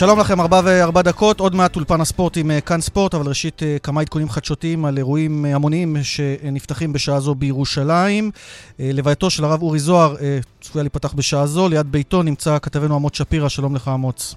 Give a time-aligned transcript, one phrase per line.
[0.00, 4.00] שלום לכם, ארבע וארבע דקות, עוד מעט אולפן הספורט עם כאן ספורט, אבל ראשית כמה
[4.00, 8.30] עדכונים חדשותיים על אירועים המוניים שנפתחים בשעה זו בירושלים.
[8.78, 10.14] לווייתו של הרב אורי זוהר
[10.60, 14.36] צפויה להיפתח בשעה זו, ליד ביתו נמצא כתבנו אמוץ שפירא, שלום לך אמוץ.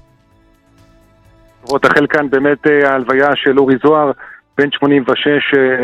[1.64, 4.12] לפחות החל כאן באמת ההלוויה של אורי זוהר,
[4.58, 5.28] בן 86,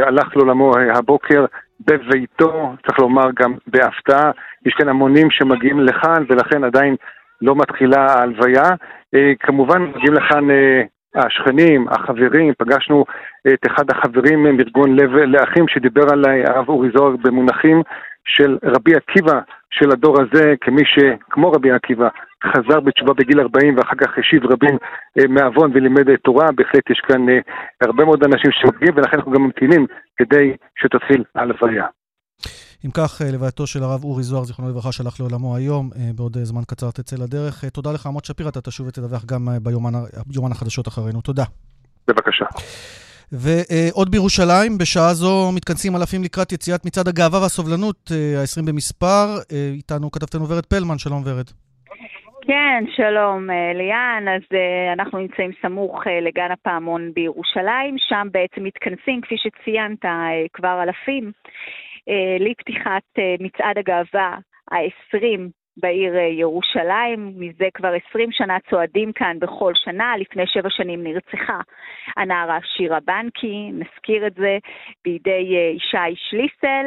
[0.08, 1.46] הלך לעולמו הבוקר
[1.88, 4.32] בביתו, צריך לומר גם בהפתעה.
[4.66, 6.96] יש כאן המונים שמגיעים לכאן ולכן עדיין
[7.42, 8.70] לא מתחילה ההלוויה.
[9.40, 10.48] כמובן מגיעים לכאן
[11.16, 13.06] השכנים, החברים, פגשנו
[13.54, 17.82] את אחד החברים מארגון לב לאחים שדיבר על הרב אורי זוהר במונחים
[18.26, 19.40] של רבי עקיבא
[19.72, 22.08] של הדור הזה, כמי שכמו רבי עקיבא
[22.44, 24.78] חזר בתשובה בגיל 40 ואחר כך השיב רבים
[25.30, 27.26] מעוון ולימד תורה, בהחלט יש כאן
[27.82, 29.86] הרבה מאוד אנשים שמגיעים ולכן אנחנו גם ממתינים
[30.18, 31.86] כדי שתתחיל ההלוויה.
[32.86, 36.92] אם כך, לווייתו של הרב אורי זוהר, זיכרונו לברכה, שלח לעולמו היום, בעוד זמן קצר
[36.92, 37.66] תצא לדרך.
[37.66, 39.48] תודה לך, עמוד שפירא, אתה תשוב ותדווח גם
[40.28, 41.22] ביומן החדשות אחרינו.
[41.22, 41.44] תודה.
[42.08, 42.46] בבקשה.
[43.32, 49.26] ועוד בירושלים, בשעה זו מתכנסים אלפים לקראת יציאת מצעד הגאווה והסובלנות, ה-20 במספר.
[49.74, 51.50] איתנו כתבתנו ורד פלמן, שלום ורד.
[52.48, 54.24] כן, שלום ליאן.
[54.36, 54.58] אז
[54.94, 60.00] אנחנו נמצאים סמוך לגן הפעמון בירושלים, שם בעצם מתכנסים, כפי שציינת,
[60.54, 61.32] כבר אלפים.
[62.40, 63.04] לפתיחת
[63.40, 64.38] מצעד הגאווה
[64.72, 65.40] ה-20
[65.78, 67.34] בעיר ירושלים.
[67.36, 70.18] מזה כבר 20 שנה צועדים כאן בכל שנה.
[70.18, 71.60] לפני שבע שנים נרצחה
[72.18, 74.58] הנערה שירה בנקי, נזכיר את זה,
[75.06, 76.86] בידי ישי שליסל.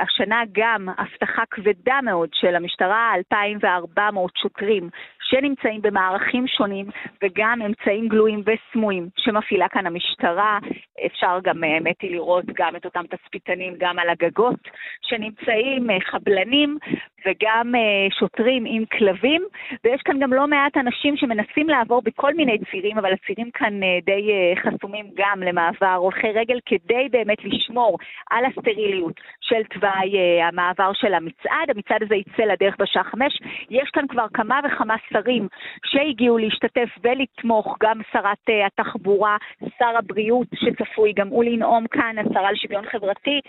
[0.00, 4.90] השנה גם הבטחה כבדה מאוד של המשטרה, 2,400 שוטרים
[5.30, 6.86] שנמצאים במערכים שונים
[7.22, 10.58] וגם אמצעים גלויים וסמויים שמפעילה כאן המשטרה.
[11.06, 14.60] אפשר גם, האמת היא, לראות גם את אותם תצפיתנים גם על הגגות
[15.02, 16.78] שנמצאים, חבלנים
[17.26, 17.74] וגם
[18.18, 19.42] שוטרים עם כלבים,
[19.84, 24.54] ויש כאן גם לא מעט אנשים שמנסים לעבור בכל מיני צירים, אבל הצירים כאן די
[24.56, 27.98] חסומים גם למעבר הולכי רגל כדי באמת לשמור
[28.30, 31.70] על הסטריליות של תוואי המעבר של המצעד.
[31.70, 33.38] המצעד הזה יצא לדרך בשעה חמש.
[33.70, 35.48] יש כאן כבר כמה וכמה שרים
[35.86, 39.36] שהגיעו להשתתף ולתמוך, גם שרת התחבורה,
[39.78, 43.40] שר הבריאות שצפוי גם הוא לנאום כאן, השרה לשוויון חברתי.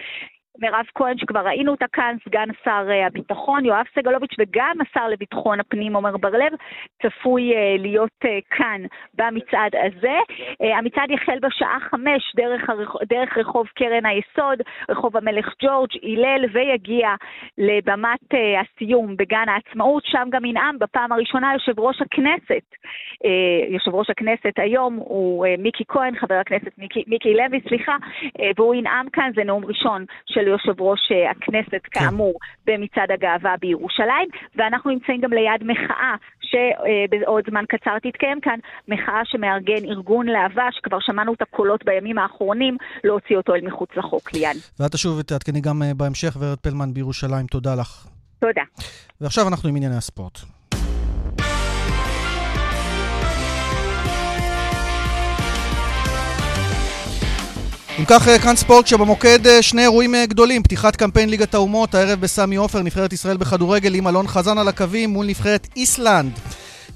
[0.62, 5.96] מירב כהן, שכבר ראינו אותה כאן, סגן שר הביטחון, יואב סגלוביץ' וגם השר לביטחון הפנים,
[5.96, 6.54] עומר בר-לב,
[7.02, 8.82] צפוי להיות כאן
[9.14, 10.18] במצעד הזה.
[10.78, 12.96] המצעד יחל בשעה חמש דרך, הרח...
[13.10, 17.10] דרך רחוב קרן היסוד, רחוב המלך ג'ורג', הלל, ויגיע
[17.58, 18.20] לבמת
[18.60, 22.76] הסיום בגן העצמאות, שם גם ינאם בפעם הראשונה יושב ראש הכנסת.
[23.70, 27.98] יושב ראש הכנסת היום הוא מיקי כהן, חבר הכנסת מיקי, מיקי לוי, סליחה,
[28.58, 31.00] והוא ינאם כאן, זה נאום ראשון של יושב ראש
[31.32, 32.74] הכנסת, כאמור, כן.
[32.74, 39.86] במצעד הגאווה בירושלים, ואנחנו נמצאים גם ליד מחאה שבעוד זמן קצר תתקיים כאן, מחאה שמארגן
[39.86, 44.56] ארגון להבה, שכבר שמענו את הקולות בימים האחרונים, להוציא אותו אל מחוץ לחוק, ליאן.
[44.80, 48.08] ואת תשוב ותעדכני גם בהמשך, ורד פלמן בירושלים, תודה לך.
[48.40, 48.64] תודה.
[49.22, 50.59] ועכשיו אנחנו עם ענייני הספורט.
[58.00, 62.82] אם כך, כאן ספורט שבמוקד שני אירועים גדולים, פתיחת קמפיין ליגת האומות, הערב בסמי עופר,
[62.82, 66.32] נבחרת ישראל בכדורגל עם אלון חזן על הקווים מול נבחרת איסלנד.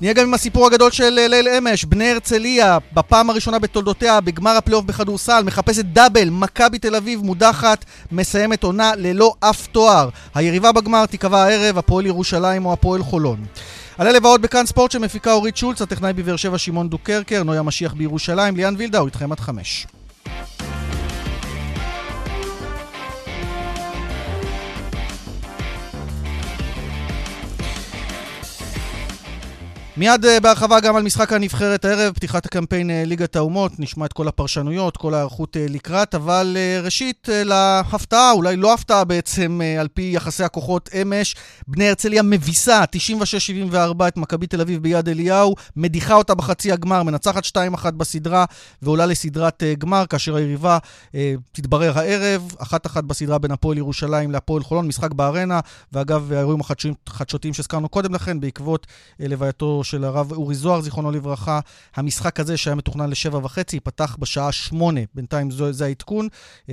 [0.01, 4.85] נהיה גם עם הסיפור הגדול של ליל אמש, בני הרצליה, בפעם הראשונה בתולדותיה, בגמר הפלייאוף
[4.85, 10.09] בכדורסל, מחפשת דאבל, מכבי תל אביב מודחת, מסיימת עונה ללא אף תואר.
[10.35, 13.45] היריבה בגמר תיקבע הערב, הפועל ירושלים או הפועל חולון.
[13.97, 17.93] על אלה ועוד בכאן ספורט שמפיקה אורית שולץ, הטכנאי בבאר שבע שמעון דוקרקר, נויה משיח
[17.93, 19.87] בירושלים, ליאן וילדאו, איתכם עד חמש.
[29.97, 34.97] מיד בהרחבה גם על משחק הנבחרת הערב, פתיחת הקמפיין ליגת האומות, נשמע את כל הפרשנויות,
[34.97, 41.35] כל ההיערכות לקראת, אבל ראשית להפתעה, אולי לא הפתעה בעצם, על פי יחסי הכוחות אמש,
[41.67, 42.83] בני הרצליה מביסה
[43.73, 48.45] 96-74 את מכבי תל אביב ביד אליהו, מדיחה אותה בחצי הגמר, מנצחת 2-1 בסדרה
[48.81, 50.77] ועולה לסדרת גמר, כאשר היריבה
[51.51, 55.59] תתברר הערב, 1-1 בסדרה בין הפועל ירושלים להפועל חולון, משחק בארנה,
[55.93, 56.59] ואגב, האירועים
[57.07, 58.87] החדשותיים שהזכרנו קודם לכן, בעקבות
[59.19, 61.59] לווייתו של הרב אורי זוהר, זיכרונו לברכה.
[61.95, 65.01] המשחק הזה, שהיה מתוכנן לשבע וחצי, ייפתח בשעה שמונה.
[65.15, 66.27] בינתיים זו, זה העדכון,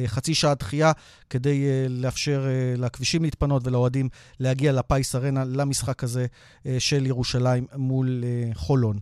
[0.06, 0.92] חצי שעה דחייה,
[1.30, 2.46] כדי לאפשר
[2.76, 4.08] לכבישים להתפנות ולאוהדים
[4.40, 6.26] להגיע לפייס ארנה, למשחק הזה
[6.78, 8.24] של ירושלים מול
[8.54, 8.98] חולון.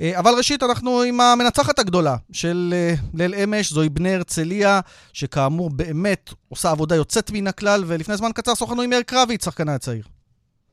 [0.00, 2.74] אבל ראשית, אנחנו עם המנצחת הגדולה של
[3.14, 4.80] ליל אמש, זוהי בני הרצליה,
[5.12, 9.74] שכאמור באמת עושה עבודה יוצאת מן הכלל, ולפני זמן קצר שוחחנו עם מאיר קרביץ, שחקנה
[9.74, 10.04] הצעיר.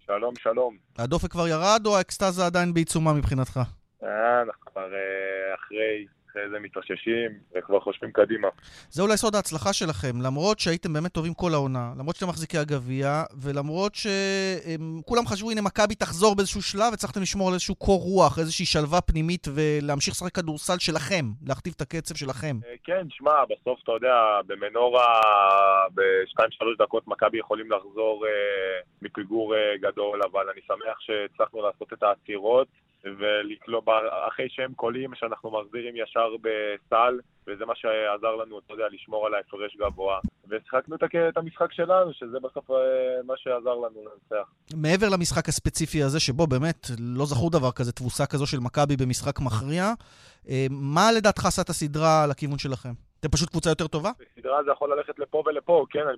[0.07, 0.77] שלום, שלום.
[0.97, 3.59] הדופק כבר ירד או האקסטזה עדיין בעיצומה מבחינתך?
[4.03, 6.05] אה, אנחנו כבר אה, אחרי
[6.37, 8.47] אחרי זה מתאוששים וכבר חושבים קדימה.
[8.89, 13.23] זה אולי סוד ההצלחה שלכם, למרות שהייתם באמת טובים כל העונה, למרות שאתם מחזיקי הגביע,
[13.41, 18.65] ולמרות שכולם חשבו, הנה מכבי תחזור באיזשהו שלב, הצלחתם לשמור על איזשהו קור רוח, איזושהי
[18.65, 22.55] שלווה פנימית, ולהמשיך לשחק כדורסל שלכם, להכתיב את הקצב שלכם.
[22.65, 25.21] אה, כן, שמע, בסוף אתה יודע, במנורה,
[25.95, 28.31] בשתיים-שלוש דקות מכבי יכולים לחזור אה,
[29.01, 32.67] מפיגור אה, גדול, אבל אני שמח שהצלחנו לעשות את העצירות.
[33.03, 33.81] ולקלוע,
[34.27, 39.33] אחרי שהם קולים, שאנחנו מחזירים ישר בסל, וזה מה שעזר לנו, אתה יודע, לשמור על
[39.33, 40.19] ההפרש גבוה.
[40.49, 40.95] ושיחקנו
[41.29, 42.75] את המשחק שלנו, שזה בסוף אה,
[43.23, 44.49] מה שעזר לנו לנצח.
[44.75, 49.39] מעבר למשחק הספציפי הזה, שבו באמת לא זכור דבר כזה, תבוסה כזו של מכבי במשחק
[49.39, 49.83] מכריע,
[50.49, 52.91] אה, מה לדעתך עשה את הסדרה לכיוון שלכם?
[53.19, 54.11] אתם פשוט קבוצה יותר טובה?
[54.37, 56.17] בסדרה זה יכול ללכת לפה ולפה, כן, אני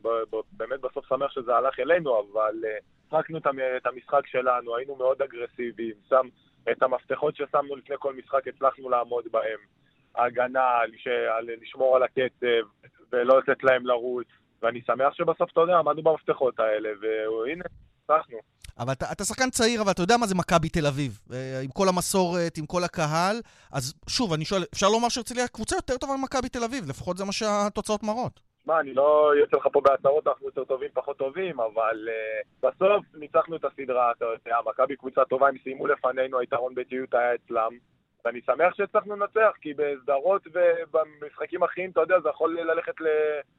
[0.52, 2.78] באמת בסוף שמח שזה הלך אלינו, אבל אה,
[3.10, 3.38] שחקנו
[3.78, 6.28] את המשחק שלנו, היינו מאוד אגרסיביים, שם...
[6.72, 9.60] את המפתחות ששמנו לפני כל משחק הצלחנו לעמוד בהם.
[10.16, 10.80] ההגנה,
[11.62, 14.28] לשמור על הקצב ולא לתת להם לרוץ.
[14.62, 17.64] ואני שמח שבסוף, אתה יודע, עמדנו במפתחות האלה, והנה,
[18.04, 18.38] הצלחנו.
[18.80, 21.20] אבל אתה, אתה שחקן צעיר, אבל אתה יודע מה זה מכבי תל אביב.
[21.34, 23.42] אה, עם כל המסורת, עם כל הקהל.
[23.72, 27.26] אז שוב, אני שואל, אפשר לומר שהרצליה קבוצה יותר טובה ממכבי תל אביב, לפחות זה
[27.26, 28.49] מה שהתוצאות מראות.
[28.70, 33.06] שמע, אני לא יוצא לך פה בהצהרות, אנחנו יותר טובים, פחות טובים, אבל uh, בסוף
[33.14, 37.72] ניצחנו את הסדרה, אתה יודע, מכבי קבוצה טובה, הם סיימו לפנינו, היתרון ביתיות היה אצלם.
[38.26, 43.06] ואני שמח שהצלחנו לנצח, כי בסדרות ובמשחקים אחרים, אתה יודע, זה יכול ללכת ל...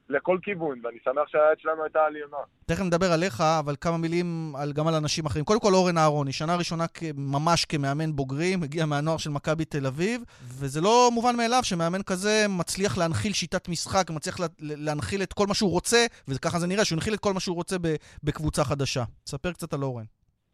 [0.09, 2.37] לכל כיוון, ואני שמח שהיד שלנו הייתה עליונה.
[2.67, 5.45] תכף נדבר עליך, אבל כמה מילים על, גם על אנשים אחרים.
[5.45, 6.85] קודם כל, אורן אהרוני, שנה ראשונה.
[7.15, 12.47] ממש כמאמן בוגרים, הגיע מהנוער של מכבי תל אביב, וזה לא מובן מאליו שמאמן כזה
[12.49, 14.47] מצליח להנחיל שיטת משחק, מצליח לה...
[14.61, 17.57] להנחיל את כל מה שהוא רוצה, וככה זה נראה, שהוא הנחיל את כל מה שהוא
[17.57, 17.77] רוצה.
[18.25, 19.03] בקבוצה חדשה.
[19.27, 20.05] ספר קצת על אורן.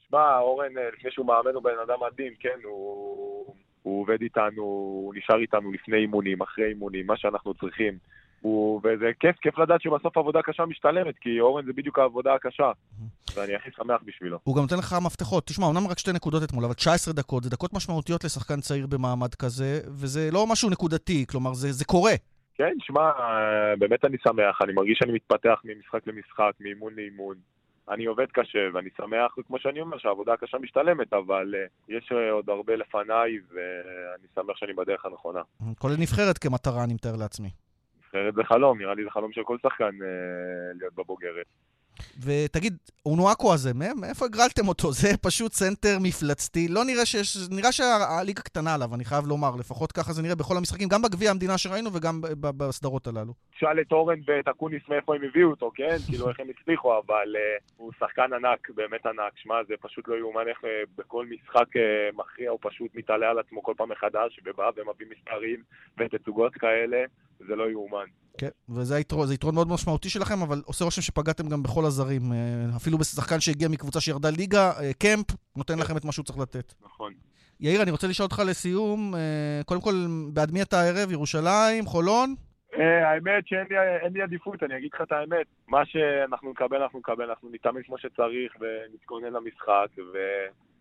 [0.09, 2.59] שמע, אורן, אה, לפני שהוא מאמן הוא בן אדם מדהים, כן?
[2.65, 3.55] הוא...
[3.87, 7.99] הוא עובד איתנו, הוא נשאר איתנו לפני אימונים, אחרי אימונים, מה שאנחנו צריכים.
[8.41, 12.73] הוא, וזה כיף, כיף לדעת שבסוף עבודה קשה משתלמת, כי אורן זה בדיוק העבודה הקשה,
[13.35, 14.39] ואני הכי שמח בשבילו.
[14.45, 15.47] הוא גם נותן לך מפתחות.
[15.47, 19.35] תשמע, אמנם רק שתי נקודות אתמול, אבל 19 דקות, זה דקות משמעותיות לשחקן צעיר במעמד
[19.35, 22.13] כזה, וזה לא משהו נקודתי, כלומר, זה, זה קורה.
[22.55, 23.11] כן, שמע,
[23.79, 27.37] באמת אני שמח, אני מרגיש שאני מתפתח ממשחק למשחק, מאימון לאימון.
[27.91, 32.33] אני עובד קשה, ואני שמח, כמו שאני אומר, שהעבודה הקשה משתלמת, אבל uh, יש uh,
[32.33, 35.41] עוד הרבה לפניי, ואני שמח שאני בדרך הנכונה.
[35.79, 37.49] כולל נבחרת כמטרה, אני מתאר לעצמי.
[37.99, 41.47] נבחרת זה חלום, נראה לי זה חלום של כל שחקן uh, להיות בבוגרת.
[42.25, 42.77] ותגיד,
[43.07, 44.93] אונואקו הזה, מאיפה הגרלתם אותו?
[44.93, 46.69] זה פשוט סנטר מפלצתי.
[46.69, 47.37] לא נראה שיש...
[47.51, 49.57] נראה שהליגה קטנה עליו, אני חייב לומר.
[49.59, 53.33] לפחות ככה זה נראה בכל המשחקים, גם בגביע המדינה שראינו וגם בסדרות הללו.
[53.59, 55.97] שאל את אורן ואת אקוניס מאיפה הם הביאו אותו, כן?
[56.09, 59.33] כאילו, איך הם הצליחו, אבל אה, הוא שחקן ענק, באמת ענק.
[59.37, 60.67] שמע, זה פשוט לא יאומן איך אה,
[60.97, 65.63] בכל משחק אה, מכריע הוא פשוט מתעלה על עצמו כל פעם מחדש, ובא ומביא מספרים
[65.99, 67.05] ותצוגות כאלה.
[67.49, 68.07] זה לא יאומן.
[68.39, 72.33] כן, וזה היתרון, יתרון מאוד משמעותי שלכם, אבל עושה רושם שפגעתם גם בכל הזרים.
[72.33, 72.37] אה,
[72.77, 75.79] אפילו בשחקן שהגיע מקבוצה שירדה ליגה, אה, קמפ, נותן.
[75.79, 76.75] לכם את מה שהוא צריך לתת.
[76.85, 77.13] נכון.
[77.61, 79.21] יאיר, אני רוצה לשאול אותך לסיום, אה,
[79.65, 81.11] קודם כל, בעד מי אתה הערב?
[81.11, 81.87] ירושלים?
[81.87, 82.35] חולון?
[82.83, 85.47] האמת שאין לי עדיפות, אני אגיד לך את האמת.
[85.69, 90.19] מה שאנחנו נקבל, אנחנו נקבל, אנחנו נתאמן כמו שצריך ונתכונן למשחק, ו...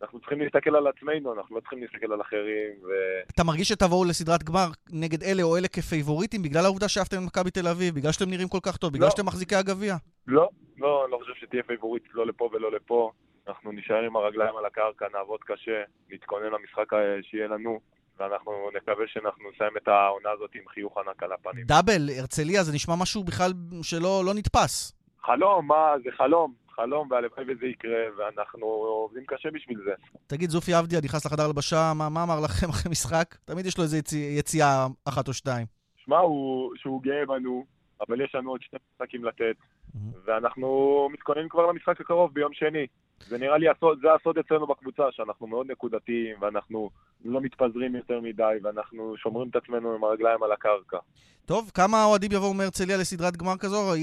[0.02, 2.72] אנחנו צריכים להסתכל על עצמנו, אנחנו לא צריכים להסתכל על אחרים.
[2.84, 2.90] ו...
[3.34, 7.52] אתה מרגיש שתבואו לסדרת גמר נגד אלה או אלה כפייבוריטים בגלל העובדה שהבסתם את מכבי
[7.52, 9.12] תל אביב, בגלל שאתם נראים כל כך טוב, בגלל לא.
[9.12, 9.96] שאתם מחזיקי הגביע?
[10.28, 13.12] לא, לא, אני לא חושב שתהיה פייבוריט לא לפה ולא לפה.
[13.48, 16.90] אנחנו נשאר עם הרגליים על הקרקע, נעבוד קשה, נתכונן למשחק
[17.22, 17.80] שיהיה לנו,
[18.20, 21.66] ואנחנו נקווה שאנחנו נסיים את העונה הזאת עם חיוך ענק על הפנים.
[21.66, 24.94] דאבל, הרצליה, זה נשמע משהו בכלל שלא לא נתפס.
[25.22, 26.66] חלום, מה, זה חלום.
[26.76, 29.92] חלום, והלוואי וזה יקרה, ואנחנו עובדים קשה בשביל זה.
[30.28, 33.36] תגיד, זופי עבדיה נכנס לחדר הלבשה, מה, מה אמר לכם אחרי משחק?
[33.46, 35.66] תמיד יש לו איזו יציא, יציאה אחת או שתיים.
[35.98, 37.66] שמע, הוא, שהוא גאה בנו,
[38.08, 39.98] אבל יש לנו עוד שני משחקים לתת, mm-hmm.
[40.26, 42.88] ואנחנו מתכוננים כבר למשחק הקרוב ביום שני.
[43.28, 46.90] זה נראה לי, הסוד, זה הסוד אצלנו בקבוצה, שאנחנו מאוד נקודתיים, ואנחנו
[47.26, 50.98] לא מתפזרים יותר מדי, ואנחנו שומרים את עצמנו עם הרגליים על הקרקע.
[51.46, 53.94] טוב, כמה אוהדים יבואו מהרצליה לסדרת גמר כזו?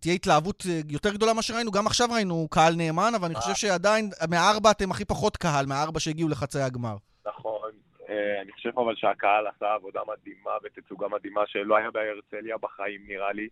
[0.00, 1.70] תהיה התלהבות אה, יותר גדולה ממה שראינו?
[1.70, 3.54] גם עכשיו ראינו קהל נאמן, אבל אני חושב אה.
[3.54, 6.96] שעדיין, מהארבע אתם הכי פחות קהל, מהארבע שהגיעו לחצי הגמר.
[7.26, 7.70] נכון.
[8.08, 13.32] אה, אני חושב אבל שהקהל עשה עבודה מדהימה ותצוגה מדהימה שלא היה בהרצליה בחיים, נראה
[13.32, 13.48] לי.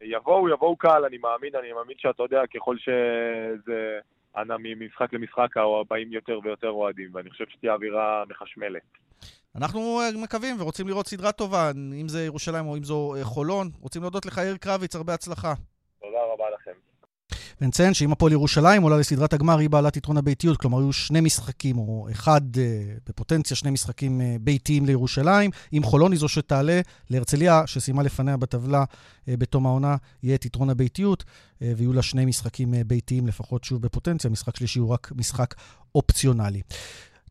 [0.00, 3.98] יבואו, יבואו קהל, אני מאמין, אני מאמין שאתה יודע, ככל שזה
[4.36, 5.48] אנא ממשחק למשחק,
[5.88, 8.82] באים יותר ויותר אוהדים, ואני חושב שתהיה אווירה מחשמלת.
[9.56, 13.70] אנחנו אה, מקווים ורוצים לראות סדרה טובה, אם זה ירושלים או אם זו אה, חולון.
[13.80, 15.54] רוצים להודות לך, יאיר קרביץ, הרבה הצלחה.
[17.60, 21.78] ונציין שאם הפועל ירושלים עולה לסדרת הגמר, היא בעלת יתרון הביתיות, כלומר יהיו שני משחקים,
[21.78, 22.58] או אחד uh,
[23.08, 25.50] בפוטנציה, שני משחקים uh, ביתיים לירושלים.
[25.72, 26.80] אם חולון היא זו שתעלה
[27.10, 32.24] להרצליה, שסיימה לפניה בטבלה uh, בתום העונה, יהיה את יתרון הביתיות, uh, ויהיו לה שני
[32.24, 35.54] משחקים uh, ביתיים לפחות שוב בפוטנציה, משחק שלישי הוא רק משחק
[35.94, 36.62] אופציונלי.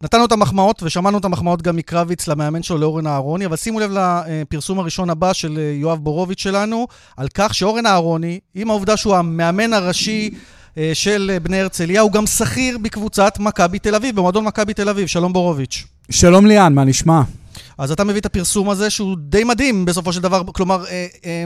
[0.03, 3.91] נתנו את המחמאות, ושמענו את המחמאות גם מקרביץ למאמן שלו, לאורן אהרוני, אבל שימו לב
[3.91, 6.87] לפרסום הראשון הבא של אה, יואב בורוביץ' שלנו,
[7.17, 10.29] על כך שאורן אהרוני, עם העובדה שהוא המאמן הראשי
[10.77, 14.89] אה, של אה, בני הרצליה, הוא גם שכיר בקבוצת מכבי תל אביב, במועדון מכבי תל
[14.89, 15.07] אביב.
[15.07, 15.83] שלום בורוביץ'.
[16.09, 17.21] שלום ליאן, מה נשמע?
[17.77, 20.83] אז אתה מביא את הפרסום הזה שהוא די מדהים בסופו של דבר, כלומר,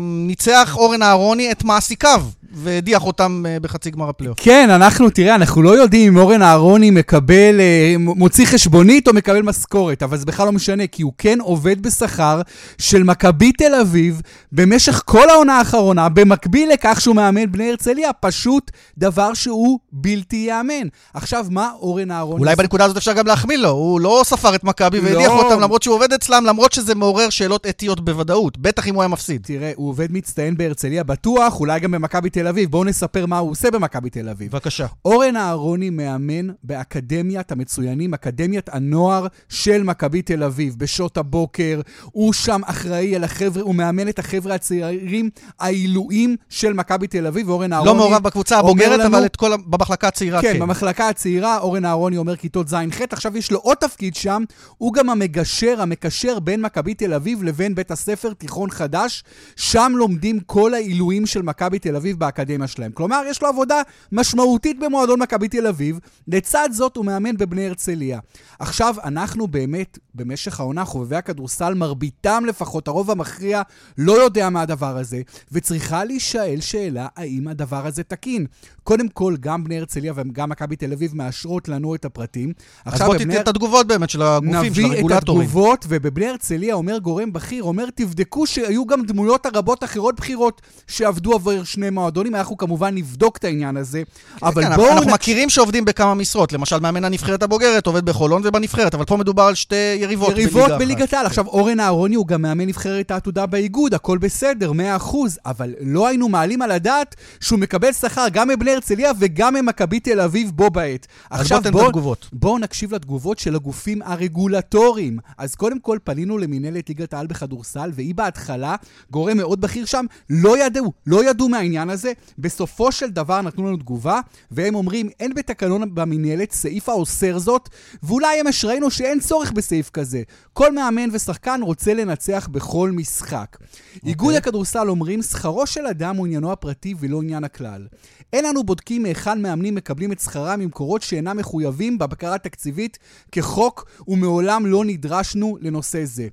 [0.02, 2.24] ניצח אורן אהרוני את מעסיקיו.
[2.52, 4.38] והדיח אותם אה, בחצי גמר הפלייאוף.
[4.42, 9.42] כן, אנחנו, תראה, אנחנו לא יודעים אם אורן אהרוני מקבל, אה, מוציא חשבונית או מקבל
[9.42, 12.42] משכורת, אבל זה בכלל לא משנה, כי הוא כן עובד בשכר
[12.78, 18.72] של מכבי תל אביב במשך כל העונה האחרונה, במקביל לכך שהוא מאמן בני הרצליה, פשוט
[18.98, 20.88] דבר שהוא בלתי ייאמן.
[21.14, 22.40] עכשיו, מה אורן אהרוני...
[22.40, 25.44] אולי בנקודה הזאת אפשר גם להחמיא לו, הוא לא ספר את מכבי והדיח לא.
[25.44, 29.08] אותם, למרות שהוא עובד אצלם, למרות שזה מעורר שאלות אתיות בוודאות, בטח אם הוא היה
[29.08, 29.42] מפסיד.
[29.44, 32.72] תראה, הוא עובד מצטיין בהרצליה בטוח, אולי גם במכבי תל אביב.
[32.72, 34.52] בואו נספר מה הוא עושה במכבי תל אביב.
[34.52, 34.86] בבקשה.
[35.06, 41.82] אורן אהרוני מאמן באקדמיית המצוינים, אקדמיית הנוער של מכבי תל אביב, בשעות הבוקר.
[42.06, 45.30] הוא שם אחראי על החבר'ה, הוא מאמן את החבר'ה הצעירים
[45.60, 47.90] העילויים של מכבי תל אביב, ואורן אהרוני...
[47.90, 49.52] לא מעורב בקבוצה הבוגרת, לנו, אבל את כל...
[49.66, 50.54] במחלקה הצעירה, כן.
[50.54, 54.44] כן, במחלקה הצעירה, אורן אהרוני אומר כיתות ז'-ח', עכשיו יש לו עוד תפקיד שם,
[54.78, 59.24] הוא גם המגשר, המקשר בין מכבי תל אביב לבין בית הספר תיכון חדש.
[59.56, 62.92] שם לומדים כל העילויים של מכבי תל אביב באקדמיה שלהם.
[62.92, 63.82] כלומר, יש לו עבודה
[64.12, 68.20] משמעותית במועדון מכבי תל אביב, לצד זאת הוא מאמן בבני הרצליה.
[68.60, 73.62] עכשיו, אנחנו באמת, במשך העונה, חובבי הכדורסל, מרביתם לפחות, הרוב המכריע,
[73.98, 75.22] לא יודע מה הדבר הזה,
[75.52, 78.46] וצריכה להישאל שאלה האם הדבר הזה תקין.
[78.84, 82.54] קודם כל, גם בני הרצליה וגם מכבי תל אביב מאשרות לנו את הפרטים.
[82.86, 85.02] אז בוא תיתן את התגובות באמת של הגופים, של הרגולטורים.
[85.02, 90.16] נביא את התגובות, ובבני הרצליה אומר גורם בכיר, אומר, תבדקו שהיו גם דמויות הרבות אחרות
[90.20, 92.19] בכירות שעבדו עבור שני מועדונים.
[92.28, 94.02] אנחנו כמובן נבדוק את העניין הזה,
[94.40, 94.92] כן, אבל כן, בואו...
[94.92, 95.14] אנחנו נ...
[95.14, 96.54] מכירים שעובדים בכמה משרות.
[96.54, 101.14] למשל, מאמן הנבחרת הבוגרת עובד בחולון ובנבחרת, אבל פה מדובר על שתי יריבות, יריבות בליגת
[101.14, 101.26] העל.
[101.26, 106.30] עכשיו, אורן אהרוני הוא גם מאמן נבחרת העתודה באיגוד, הכל בסדר, 100%, אבל לא היינו
[106.30, 111.08] מעלים על הדעת שהוא מקבל שכר גם מבני הרצליה וגם ממכבי תל אביב בו בעת.
[111.30, 112.30] אז בוא תן את התגובות.
[112.34, 115.20] בואו נקשיב לתגובות של הגופים הרגולטוריים.
[115.38, 118.76] אז קודם כל פנינו למינהלת ליגת העל בכדורסל, והיא בהתחלה,
[119.12, 122.09] גורם מאוד בכיר שם, לא ידעו, לא ידעו מהעניין הזה.
[122.38, 124.20] בסופו של דבר נתנו לנו תגובה,
[124.52, 127.70] והם אומרים, אין בתקנון במינהלת סעיף האוסר זאת,
[128.04, 130.22] ואולי אמש ראינו שאין צורך בסעיף כזה.
[130.54, 133.58] כל מאמן ושחקן רוצה לנצח בכל משחק.
[133.60, 134.00] Okay.
[134.06, 134.38] איגוד אוקיי.
[134.38, 137.88] הכדורסל אומרים, שכרו של אדם הוא עניינו הפרטי ולא עניין הכלל.
[138.34, 142.98] אין אנו בודקים מהיכן מאמנים מקבלים את שכרם ממקורות שאינם מחויבים בבקרה תקציבית
[143.32, 146.28] כחוק, ומעולם לא נדרשנו לנושא זה.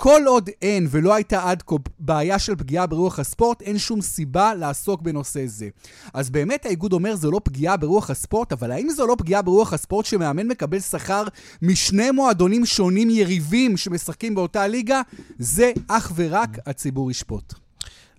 [0.00, 4.54] כל עוד אין ולא הייתה עד כה בעיה של פגיעה ברוח הספורט, אין שום סיבה
[4.54, 5.68] לעסוק בנושא זה.
[6.14, 9.72] אז באמת האיגוד אומר זו לא פגיעה ברוח הספורט, אבל האם זו לא פגיעה ברוח
[9.72, 11.24] הספורט שמאמן מקבל שכר
[11.62, 15.00] משני מועדונים שונים יריבים שמשחקים באותה ליגה?
[15.38, 17.54] זה אך ורק הציבור ישפוט.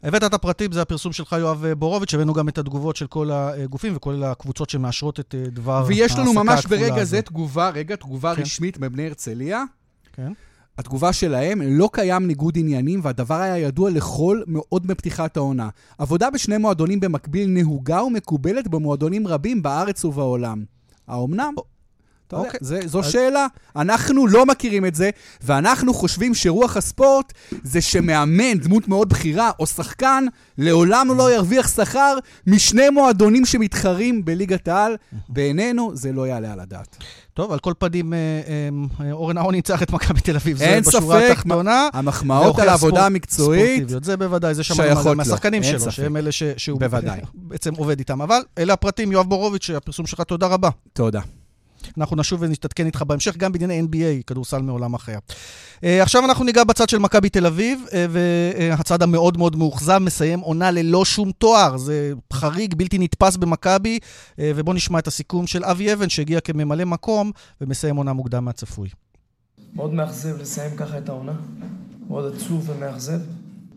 [0.04, 3.96] הבאת את הפרטים, זה הפרסום שלך, יואב בורוביץ', הבאנו גם את התגובות של כל הגופים
[3.96, 7.96] וכולל הקבוצות שמאשרות את אה, דבר ההעסקה הכפולה ויש לנו ממש ברגע זה תגובה, רגע,
[7.96, 8.42] תגובה כן.
[8.42, 9.64] רשמית מבני הרצליה.
[10.14, 10.32] כן.
[10.80, 15.70] התגובה שלהם, לא קיים ניגוד עניינים, והדבר היה ידוע לכל מאוד מפתיחת העונה.
[15.98, 20.64] עבודה בשני מועדונים במקביל נהוגה ומקובלת במועדונים רבים בארץ ובעולם.
[21.08, 21.54] האומנם?
[22.28, 22.60] אתה יודע, אוקיי.
[22.64, 23.12] זה, זו אז...
[23.12, 23.48] שאלה.
[23.76, 25.10] אנחנו לא מכירים את זה,
[25.42, 27.34] ואנחנו חושבים שרוח הספורט
[27.64, 30.26] זה שמאמן, דמות מאוד בכירה, או שחקן,
[30.58, 32.18] לעולם לא ירוויח שכר
[32.48, 34.96] משני מועדונים שמתחרים בליגת העל.
[35.30, 36.98] בעינינו זה לא יעלה על הדעת.
[37.40, 38.20] טוב, על כל פנים, אה,
[39.00, 40.62] אה, אורן אהרון ניצח את מכבי תל אביב.
[40.62, 41.90] אין ספק, בשורה התחתונה.
[41.94, 44.64] המחמאות על העבודה המקצועית זה בוודאי, זה
[45.06, 46.80] גם מהשחקנים שלו, שהם אלה שהוא
[47.34, 48.22] בעצם עובד איתם.
[48.22, 50.70] אבל אלה הפרטים, יואב בורוביץ', הפרסום שלך, תודה רבה.
[50.94, 51.22] תודה.
[51.98, 55.18] אנחנו נשוב ונתעדכן איתך בהמשך, גם בענייני NBA, כדורסל מעולם אחר.
[55.76, 60.40] Uh, עכשיו אנחנו ניגע בצד של מכבי תל אביב, uh, והצד המאוד מאוד מאוכזב מסיים
[60.40, 61.78] עונה ללא שום תואר.
[61.78, 66.86] זה חריג, בלתי נתפס במכבי, uh, ובואו נשמע את הסיכום של אבי אבן, שהגיע כממלא
[66.86, 67.32] מקום,
[67.62, 68.90] ומסיים עונה מוקדם מהצפוי.
[69.76, 71.34] מאוד מאכזב לסיים ככה את העונה,
[72.08, 73.20] מאוד עצוב ומאכזב.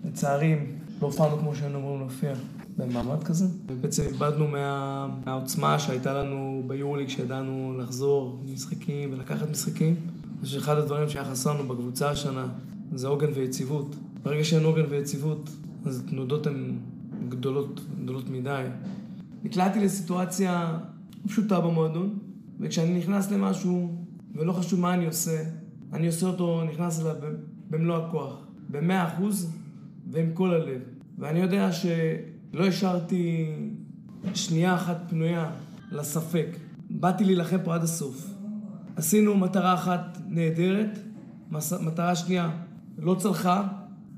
[0.04, 0.56] לצערי,
[1.02, 2.32] לא הופענו כמו שהיינו אמורים להופיע.
[2.76, 3.46] במעמד כזה.
[3.80, 9.94] בעצם איבדנו מה, מהעוצמה שהייתה לנו ביורליג, שידענו לחזור משחקים ולקחת משחקים.
[10.32, 12.46] אני חושב שאחד הדברים שהיה חסר לנו בקבוצה השנה
[12.94, 13.96] זה עוגן ויציבות.
[14.22, 15.50] ברגע שאין עוגן ויציבות,
[15.84, 16.78] אז התנודות הן
[17.28, 18.64] גדולות, גדולות מדי.
[19.44, 20.78] נקלעתי לסיטואציה
[21.26, 22.18] פשוטה במועדון,
[22.60, 23.94] וכשאני נכנס למשהו,
[24.34, 25.44] ולא חשוב מה אני עושה,
[25.92, 27.14] אני עושה אותו, נכנס אליו
[27.70, 28.36] במלוא הכוח,
[28.70, 29.52] במאה אחוז
[30.10, 30.80] ועם כל הלב.
[31.18, 31.72] ואני יודע
[32.52, 33.46] שלא השארתי
[34.34, 35.50] שנייה אחת פנויה
[35.92, 36.46] לספק.
[36.90, 38.30] באתי להילחם פה עד הסוף.
[38.96, 40.98] עשינו מטרה אחת נהדרת,
[41.80, 42.50] מטרה שנייה
[42.98, 43.68] לא צלחה.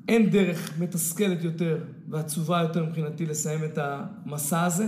[0.09, 4.87] אין דרך מתסכלת יותר ועצובה יותר מבחינתי לסיים את המסע הזה,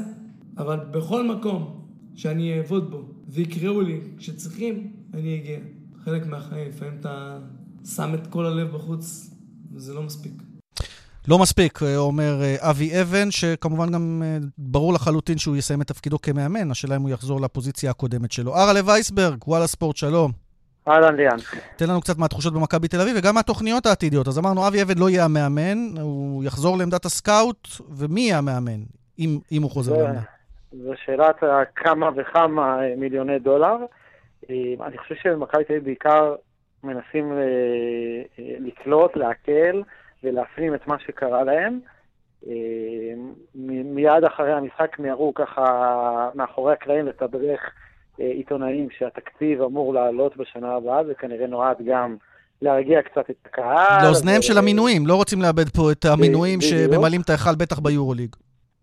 [0.58, 5.58] אבל בכל מקום שאני אעבוד בו ויקראו לי כשצריכים, אני אגיע.
[6.04, 7.38] חלק מהחיים, לפעמים אתה
[7.84, 9.30] שם את כל הלב בחוץ,
[9.72, 10.45] וזה לא מספיק.
[11.28, 15.86] לא מספיק, אה, אומר אה, אבי אבן, שכמובן גם אה, ברור לחלוטין שהוא יסיים את
[15.86, 18.54] תפקידו כמאמן, השאלה אם הוא יחזור לפוזיציה הקודמת שלו.
[18.54, 20.30] ארלה וייסברג, וואלה ספורט, שלום.
[20.88, 21.36] אהלן ליאן.
[21.76, 24.28] תן לנו קצת מהתחושות במכבי תל אביב וגם מהתוכניות העתידיות.
[24.28, 27.68] אז אמרנו, אבי אבן לא יהיה המאמן, הוא יחזור לעמדת הסקאוט,
[27.98, 28.80] ומי יהיה המאמן,
[29.18, 30.20] אם, אם הוא חוזר לעמדה?
[30.72, 31.36] זו שאלת
[31.76, 33.76] כמה וכמה מיליוני דולר.
[34.86, 36.34] אני חושב שבמכבי תל אביב בעיקר
[36.84, 37.32] מנסים
[38.38, 39.82] לקלוט, להקל.
[40.26, 41.80] ולהפנים את מה שקרה להם.
[42.46, 42.52] אה,
[43.84, 47.60] מיד אחרי המשחק מיהרו ככה מאחורי הקלעים לתדרך
[48.20, 52.16] אה, עיתונאים שהתקציב אמור לעלות בשנה הבאה, זה כנראה נועד גם
[52.62, 54.04] להרגיע קצת את הקהל.
[54.04, 58.36] לאוזניהם של המינויים, לא רוצים לאבד פה את המינויים שממלאים את ההיכל בטח ביורוליג.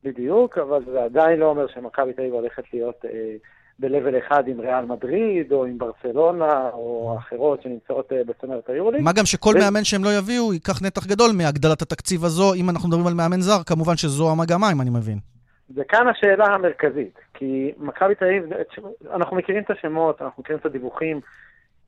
[0.03, 3.35] בדיוק, אבל זה עדיין לא אומר שמכבי תל אביב הולכת להיות אה,
[3.79, 9.01] ב-level אחד עם ריאל מדריד, או עם ברצלונה, או אחרות שנמצאות אה, בצמרת היורוליג.
[9.01, 9.59] מה גם שכל ו...
[9.59, 13.41] מאמן שהם לא יביאו ייקח נתח גדול מהגדלת התקציב הזו, אם אנחנו מדברים על מאמן
[13.41, 15.17] זר, כמובן שזו המגמה, אם אני מבין.
[15.75, 18.43] וכאן השאלה המרכזית, כי מכבי תל אביב,
[19.13, 21.21] אנחנו מכירים את השמות, אנחנו מכירים את הדיווחים,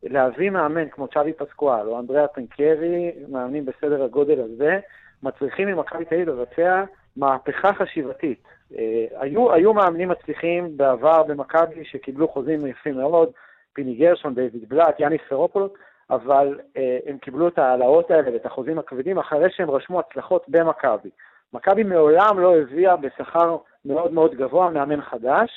[0.04, 4.80] להביא מאמן כמו צ'אבי פסקואל או אנדריאה טנקרי, מאמנים בסדר הגודל הזה,
[5.24, 6.84] מצליחים ממכבי תל אביב לבצע
[7.18, 8.44] מהפכה חשיבתית.
[8.78, 13.30] אה, היו, היו מאמנים מצליחים בעבר במכבי שקיבלו חוזים יפים מאוד,
[13.74, 15.72] פיני גרשון, דיוויד בלאט, יאניס פרופולוס,
[16.10, 21.10] אבל אה, הם קיבלו את ההעלאות האלה ואת החוזים הכבדים אחרי שהם רשמו הצלחות במכבי.
[21.54, 25.50] מכבי מעולם לא הביאה בשכר מאוד מאוד גבוה מאמן חדש,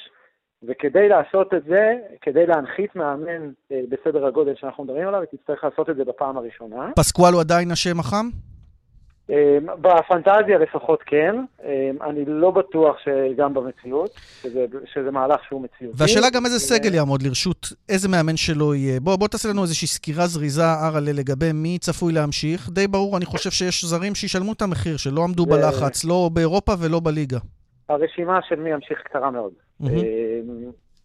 [0.62, 5.64] וכדי לעשות את זה, כדי להנחית מאמן אה, בסדר הגודל שאנחנו מדברים עליו, היא תצטרך
[5.64, 6.90] לעשות את זה בפעם הראשונה.
[6.96, 8.26] פסקואל הוא עדיין השם החם?
[9.30, 14.10] אמ, בפנטזיה לפחות כן, אמ, אני לא בטוח שגם במציאות,
[14.42, 15.96] שזה, שזה מהלך שהוא מציאותי.
[16.02, 19.00] והשאלה גם איזה סגל יעמוד לרשות, איזה מאמן שלו יהיה.
[19.00, 22.68] בוא, בוא תעשה לנו איזושהי סקירה זריזה, אראלה, לגבי מי צפוי להמשיך.
[22.70, 25.50] די ברור, אני חושב שיש זרים שישלמו את המחיר, שלא עמדו ו...
[25.50, 27.38] בלחץ, לא באירופה ולא בליגה.
[27.88, 29.52] הרשימה של מי ימשיך קצרה מאוד.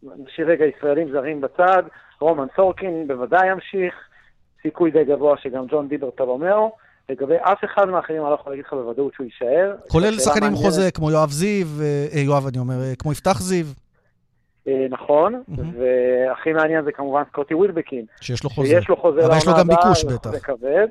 [0.04, 1.84] נשאיר רגע ישראלים זרים בצד,
[2.20, 3.94] רומן סורקין בוודאי ימשיך,
[4.62, 6.72] סיכוי די גבוה שגם ג'ון דיבר טלומאו.
[7.10, 9.76] לגבי אף אחד מהאחרים, אני לא יכול להגיד לך בוודאות שהוא יישאר.
[9.88, 13.66] כולל שחקנים עם חוזה, כמו יואב זיו, אה, יואב, אני אומר, אה, כמו יפתח זיו.
[14.68, 18.06] אה, נכון, והכי מעניין זה כמובן סקוטי ווילבקין.
[18.22, 18.70] שיש לו חוזה.
[18.70, 20.32] שיש לו חוזה אבל יש לו גם ביקוש בטח.
[20.32, 20.88] זה כבד.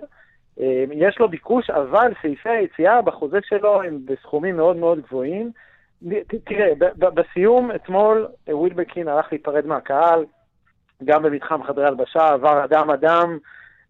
[0.93, 5.51] יש לו ביקוש, אבל סעיפי היציאה בחוזה שלו הם בסכומים מאוד מאוד גבוהים.
[6.45, 10.25] תראה, בסיום אתמול ווילבקין הלך להיפרד מהקהל,
[11.05, 13.31] גם במתחם חדרי הלבשה, עבר אדם-אדם.
[13.33, 13.37] אה,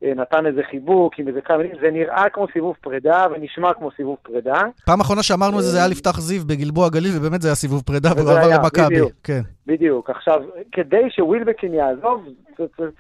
[0.03, 4.17] נתן איזה חיבוק עם איזה כמה מילים, זה נראה כמו סיבוב פרידה ונשמע כמו סיבוב
[4.23, 4.63] פרידה.
[4.87, 7.83] פעם אחרונה שאמרנו את זה, זה היה לפתח זיו בגלבוע הגליל, ובאמת זה היה סיבוב
[7.83, 9.01] פרידה, והוא עבר למכבי.
[9.25, 9.41] כן.
[9.67, 10.11] בדיוק.
[10.11, 12.29] עכשיו, כדי שווילבקין יעזוב,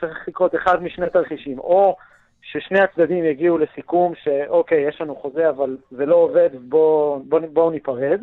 [0.00, 1.96] צריך לקרות אחד משני תרחישים, או
[2.42, 7.72] ששני הצדדים יגיעו לסיכום שאוקיי, יש לנו חוזה, אבל זה לא עובד, בואו בוא, בוא
[7.72, 8.20] ניפרד,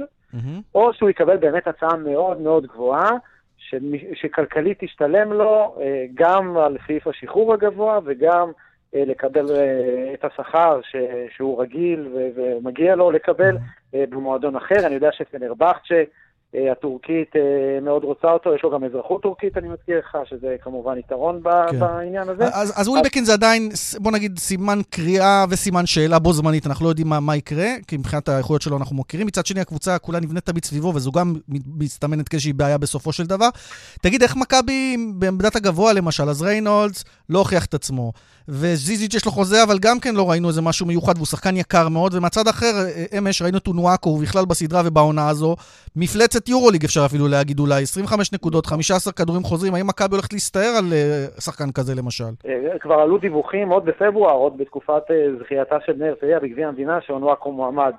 [0.76, 3.12] או שהוא יקבל באמת הצעה מאוד מאוד גבוהה,
[4.14, 8.54] שכלכלית תשתלם לו אה, גם על סעיף השחרור הגבוה וגם אה,
[8.94, 10.96] לקבל אה, את השכר ש,
[11.36, 13.98] שהוא רגיל ו, ומגיע לו לקבל mm-hmm.
[14.10, 14.86] במועדון אחר.
[14.86, 16.04] אני יודע שפנרבכצ'ה
[16.54, 17.32] הטורקית
[17.82, 21.80] מאוד רוצה אותו, יש לו גם אזרחות טורקית, אני מזכיר לך, שזה כמובן יתרון כן.
[21.80, 22.44] בעניין הזה.
[22.54, 26.90] אז, אז ווילבקין זה עדיין, בוא נגיד, סימן קריאה וסימן שאלה בו זמנית, אנחנו לא
[26.90, 29.28] יודעים מה, מה יקרה, כי מבחינת האיכויות שלו אנחנו מכירים.
[29.28, 31.36] מצד שני, הקבוצה כולה נבנית תמיד סביבו, וזו גם
[31.78, 33.50] מסתמנת כאיזושהי בעיה בסופו של דבר.
[34.02, 38.12] תגיד, איך מכבי בעמדת הגבוה למשל, אז ריינולדס לא הוכיח את עצמו.
[38.50, 41.90] וזיזיץ' יש לו חוזה, אבל גם כן לא ראינו איזה משהו מיוחד, והוא שחקן יקר
[41.90, 42.74] מאוד, ומהצד אחר,
[43.18, 45.56] אמש ראינו את אונואקו, ובכלל בסדרה ובעונה הזו,
[45.96, 50.74] מפלצת יורוליג אפשר אפילו להגיד אולי, 25 נקודות, 15 כדורים חוזרים, האם מכבי הולכת להסתער
[50.78, 52.32] על uh, שחקן כזה למשל?
[52.48, 55.04] אה, כבר עלו דיווחים עוד בפברואר, עוד בתקופת
[55.40, 57.94] זכייתה של בני הרצליה בגביע המדינה, שאונואקו מועמד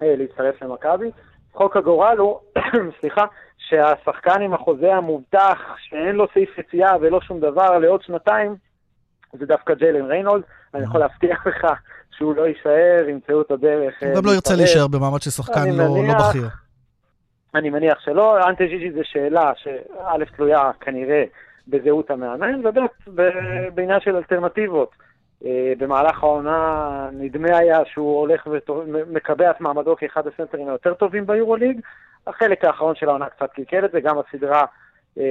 [0.00, 1.10] להצטרף למכבי.
[1.54, 2.38] חוק הגורל הוא,
[3.00, 3.24] סליחה,
[3.58, 8.56] שהשחקן עם החוזה המובטח, שאין לו סעיף יציאה ולא שום דבר לעוד שנתיים,
[9.38, 10.42] זה דווקא ג'יילן ריינולד,
[10.74, 11.66] אני יכול להבטיח לך
[12.10, 13.94] שהוא לא יישאר, ימצאו את הדרך.
[14.00, 16.48] הוא גם לא ירצה להישאר במעמד של שחקן לא, לא בכיר.
[17.54, 18.48] אני מניח שלא.
[18.48, 21.24] אנטי ג'יג'י זו שאלה שא' תלויה כנראה
[21.68, 22.78] בזהות המאמן, וב'
[23.74, 24.90] בעניין של אלטרנטיבות.
[25.44, 31.80] אה, במהלך העונה נדמה היה שהוא הולך ומקבע את מעמדו כאחד הסנטרים היותר טובים ביורוליג.
[32.26, 34.64] החלק האחרון של העונה קצת קלקל את זה, גם הסדרה אה,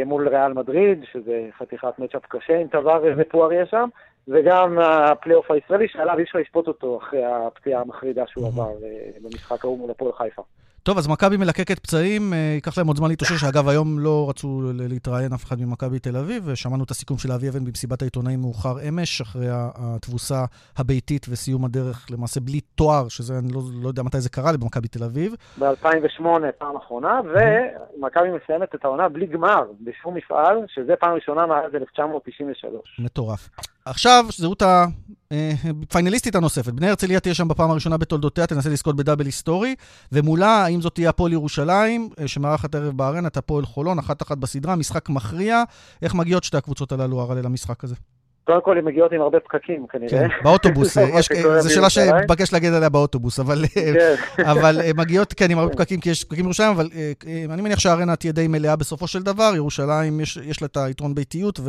[0.06, 3.90] מול ריאל מדריד, שזה חתיכת matchup קשה עם טבארס ופוארייה שם,
[4.28, 9.66] וגם הפלייאוף הישראלי, שעליו אי אפשר לשפוט אותו אחרי הפציעה המחרידה שהוא עבר אה, במשחק
[9.66, 10.42] ההוא מול הפועל חיפה.
[10.84, 14.62] טוב, אז מכבי מלקקת פצעים, אה, ייקח להם עוד זמן להתאושש, שאגב, היום לא רצו
[14.74, 18.88] להתראיין אף אחד ממכבי תל אביב, ושמענו את הסיכום של אבי אבן במסיבת העיתונאים מאוחר
[18.90, 20.46] אמש, אחרי התבוסה
[20.78, 24.58] הביתית וסיום הדרך, למעשה בלי תואר, שזה, אני לא, לא יודע מתי זה קרה לי
[24.58, 25.36] במכבי תל אביב.
[25.60, 26.26] ב-2008,
[26.58, 33.00] פעם אחרונה, ומכבי מסיימת את העונה בלי גמר, בשום מפעל, שזה פעם ראשונה מאז 1993.
[33.00, 33.50] מטורף.
[33.86, 36.74] עכשיו, זהות הפיינליסטית הנוספת.
[36.74, 39.76] בני הרצליה תהיה שם בפעם הראשונה בתולדותיה, תנסה לזכות בדאבל היסטורי,
[40.12, 44.76] ומולה, האם זאת תהיה הפועל ירושלים, אה, שמארחת ערב בארנה, את הפועל חולון, אחת-אחת בסדרה,
[44.76, 45.64] משחק מכריע.
[46.02, 47.96] איך מגיעות שתי הקבוצות הללו, הרלה, למשחק הזה?
[48.44, 50.10] קודם כל, הן מגיעות עם הרבה פקקים, כנראה.
[50.10, 50.98] כן, באוטובוס,
[51.64, 53.94] זו שאלה שמתבקש להגיד עליה באוטובוס, אבל כן.
[54.48, 58.16] הן מגיעות, כן, עם הרבה פקקים, כי יש פקקים בירושלים, אבל אה, אני מניח שהארנה
[58.16, 59.52] תהיה די מלאה בסופו של דבר.
[59.56, 61.60] ירושלים, יש לה את היתרון ביתיות,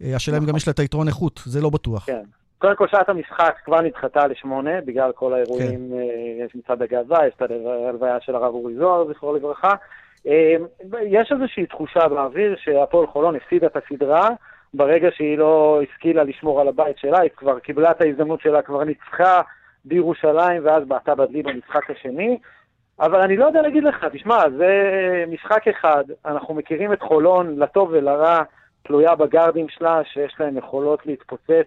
[0.00, 2.06] והשאלה אם גם יש לה את היתרון איכות, זה לא בטוח.
[2.06, 2.22] כן.
[2.58, 5.98] קודם כל, שעת המשחק כבר נדחתה לשמונה, בגלל כל האירועים, כן.
[5.98, 7.42] אה, יש מצד הגאווה, יש את
[7.88, 9.74] הלוויה של הרב אורי זוהר, זכרו לברכה.
[10.26, 10.54] אה,
[11.02, 14.28] יש איזושהי תחושה באוויר שהפועל חולון הפסידה את הסדרה,
[14.76, 18.84] ברגע שהיא לא השכילה לשמור על הבית שלה, היא כבר קיבלה את ההזדמנות שלה, כבר
[18.84, 19.40] ניצחה
[19.84, 22.38] בירושלים, ואז בעטה בדלי במשחק השני.
[23.00, 24.70] אבל אני לא יודע להגיד לך, תשמע, זה
[25.28, 28.42] משחק אחד, אנחנו מכירים את חולון לטוב ולרע,
[28.82, 31.66] תלויה בגארדים שלה, שיש להם יכולות להתפוצץ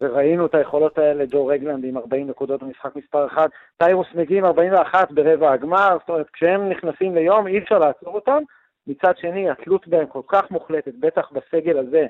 [0.00, 5.12] וראינו את היכולות האלה, ג'ו רגלנד עם 40 נקודות במשחק מספר 1, טיירוס מגיעים 41
[5.12, 8.42] ברבע הגמר, זאת אומרת, כשהם נכנסים ליום אי אפשר לעצור אותם.
[8.86, 12.06] מצד שני, התלות בהם כל כך מוחלטת, בטח בסגל הזה,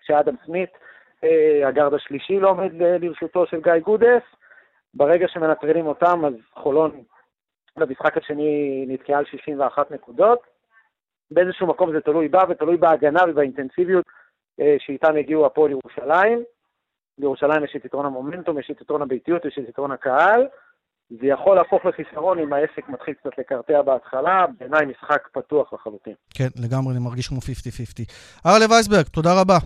[0.00, 0.70] כשאדם סמית,
[1.24, 4.22] אה, הגארד השלישי לא עומד לרשותו של גיא גודס,
[4.94, 7.02] ברגע שמנטרלים אותם, אז חולון
[7.76, 10.40] במשחק השני נתקעה על 61 נקודות.
[11.30, 14.04] באיזשהו מקום זה תלוי בה ותלוי בהגנה ובאינטנסיביות
[14.60, 16.44] אה, שאיתם הגיעו הפועל ירושלים.
[17.18, 20.48] בירושלים יש את יתרון המומנטום, יש את יתרון הביתיות, יש את יתרון הקהל.
[21.10, 26.14] זה יכול להפוך לחיסרון אם העסק מתחיל קצת לקרטע בהתחלה, בעיניי משחק פתוח לחלוטין.
[26.34, 27.40] כן, לגמרי, אני מרגיש כמו 50-50.
[28.46, 29.58] ארלה וייסברג, תודה רבה.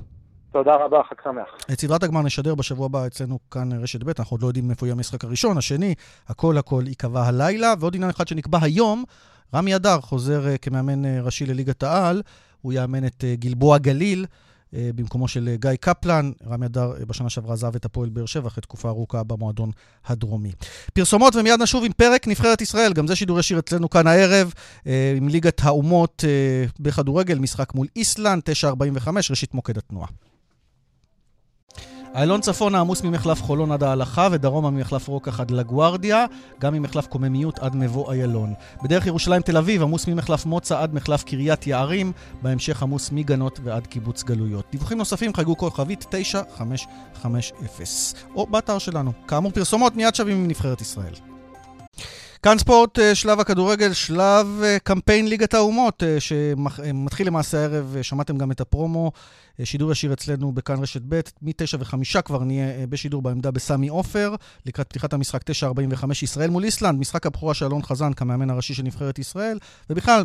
[0.53, 1.57] תודה רבה, חג שמח.
[1.73, 4.87] את סדרת הגמר נשדר בשבוע הבא אצלנו כאן רשת ב', אנחנו עוד לא יודעים איפה
[4.87, 5.95] יהיה המשחק הראשון, השני,
[6.29, 9.05] הכל הכל ייקבע הלילה, ועוד עניין אחד שנקבע היום,
[9.55, 12.23] רמי אדר חוזר uh, כמאמן uh, ראשי לליגת העל,
[12.61, 14.27] הוא יאמן את uh, גלבוע גליל.
[14.77, 16.33] אה, במקומו של אה, גיא קפלן.
[16.47, 19.71] רמי אדר אה, בשנה שעברה עזב את הפועל באר שבע אחרי תקופה ארוכה במועדון
[20.07, 20.53] הדרומי.
[20.93, 24.53] פרסומות ומיד נשוב עם פרק נבחרת ישראל, גם זה שידור ישיר אצלנו כאן הערב,
[25.17, 26.25] עם ליגת האומות
[26.81, 30.09] בכדורגל, משחק מול איסלנד, 9.45, ראשית מוקד התנועה.
[32.15, 36.27] איילון צפון העמוס ממחלף חולון עד ההלכה, ודרומה ממחלף רוקח עד לגוארדיה,
[36.61, 38.55] גם ממחלף קוממיות עד מבוא איילון.
[38.83, 43.87] בדרך ירושלים תל אביב עמוס ממחלף מוצא עד מחלף קריית יערים, בהמשך עמוס מגנות ועד
[43.87, 44.65] קיבוץ גלויות.
[44.73, 49.13] דיווחים נוספים חגגו כוכבית 9550, או באתר שלנו.
[49.29, 51.32] כאמור פרסומות מיד שווים עם נבחרת ישראל.
[52.43, 58.39] כאן ספורט, אה, שלב הכדורגל, שלב אה, קמפיין ליגת האומות, אה, שמתחיל למעשה הערב, שמעתם
[58.39, 59.13] גם את הפרומו,
[59.65, 64.35] שידור ישיר אצלנו בכאן רשת ב', מ-9 ו-5 כבר נהיה בשידור בעמדה בסמי עופר,
[64.67, 68.83] לקראת פתיחת המשחק 9.45 ישראל מול איסלנד, משחק הבכורה של אלון חזן כמאמן הראשי של
[68.83, 69.59] נבחרת ישראל,
[69.91, 70.25] ובכלל,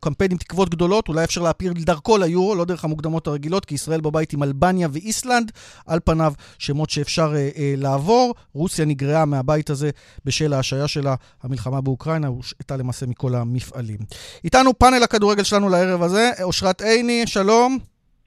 [0.00, 4.00] קמפיין עם תקוות גדולות, אולי אפשר להפיל דרכו ליורו, לא דרך המוקדמות הרגילות, כי ישראל
[4.00, 5.52] בבית עם אלבניה ואיסלנד,
[5.86, 8.34] על פניו שמות שאפשר אה, אה, לעבור.
[8.54, 9.90] רוסיה נגרעה מהבית הזה
[10.24, 13.98] בשל ההשעיה שלה, המלחמה באוקראינה, הושעתה למעשה מכל המפעלים.
[14.44, 17.78] איתנו פאנל הכדורגל שלנו לערב הזה, אושרת עיני, שלום.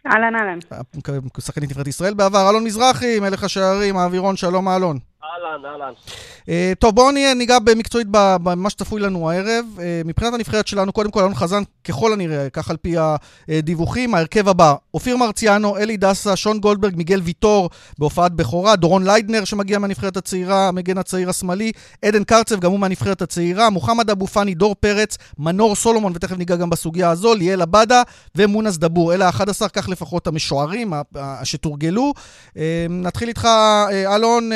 [0.08, 0.60] אהלן, אהלן.
[1.40, 5.00] שחקנית נבחרת ישראל בעבר, אלון מזרחי, מלך השערים, האווירון, שלום אלון.
[5.24, 5.94] אהלן, אהלן.
[6.42, 6.46] Uh,
[6.80, 9.66] טוב, בואו ניגע במקצועית במה שצפוי לנו הערב.
[9.78, 12.96] Uh, מבחינת הנבחרת שלנו, קודם כל, אלון חזן, ככל הנראה, כך על פי
[13.50, 19.44] הדיווחים, ההרכב הבא, אופיר מרציאנו, אלי דסה, שון גולדברג, מיגל ויטור בהופעת בכורה, דורון ליידנר
[19.44, 21.72] שמגיע מהנבחרת הצעירה, המגן הצעיר השמאלי,
[22.06, 26.56] עדן קרצב, גם הוא מהנבחרת הצעירה, מוחמד אבו פאני, דור פרץ, מנור סולומון, ותכף ניגע
[26.56, 28.02] גם בסוגיה הזו, ליאל עבדה
[28.36, 29.14] ומונס דבור.
[29.14, 30.94] אלה ה-11, כך לפחות המשוערים
[31.44, 32.14] שתורגלו.
[32.50, 32.58] Uh,
[32.90, 33.48] נתחיל איתך,
[34.08, 34.52] אלון,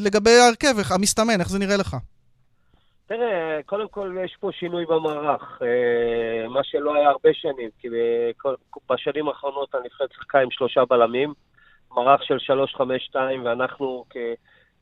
[0.00, 1.96] לגבי ההרכב, המסתמן, איך זה נראה לך?
[3.06, 7.88] תראה, קודם כל יש פה שינוי במערך, אה, מה שלא היה הרבה שנים, כי
[8.90, 11.32] בשנים האחרונות הנבחרת שיחקה עם שלושה בלמים,
[11.90, 14.04] מערך של 3-5-2, ואנחנו.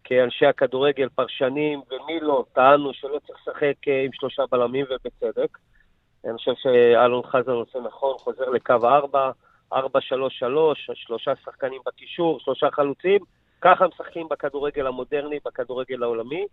[0.05, 5.59] כאנשי הכדורגל, פרשנים ומי לא, טענו שלא צריך לשחק אה, עם שלושה בלמים, ובצדק.
[6.25, 9.31] אני חושב שאלון חזן עושה נכון, חוזר לקו 4,
[9.73, 9.77] 4-3-3,
[10.95, 13.21] שלושה שחקנים בקישור, שלושה חלוצים.
[13.63, 16.47] ככה משחקים בכדורגל המודרני, בכדורגל העולמי,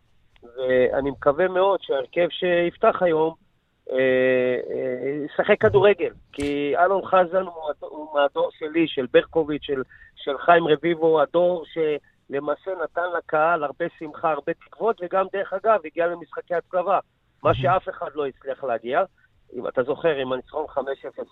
[0.43, 3.33] ואני מקווה מאוד שההרכב שיפתח היום
[3.91, 3.95] אה,
[4.71, 9.83] אה, ישחק כדורגל, כי אלון חזן הוא, הוא מהדור שלי, של ברקוביץ', של,
[10.15, 16.07] של חיים רביבו, הדור שלמעשה נתן לקהל הרבה שמחה, הרבה תקוות, וגם, דרך אגב, הגיע
[16.07, 16.99] למשחקי הצלבה,
[17.43, 19.03] מה שאף אחד לא הצליח להגיע.
[19.53, 20.79] אם אתה זוכר, עם הניצחון 5-0.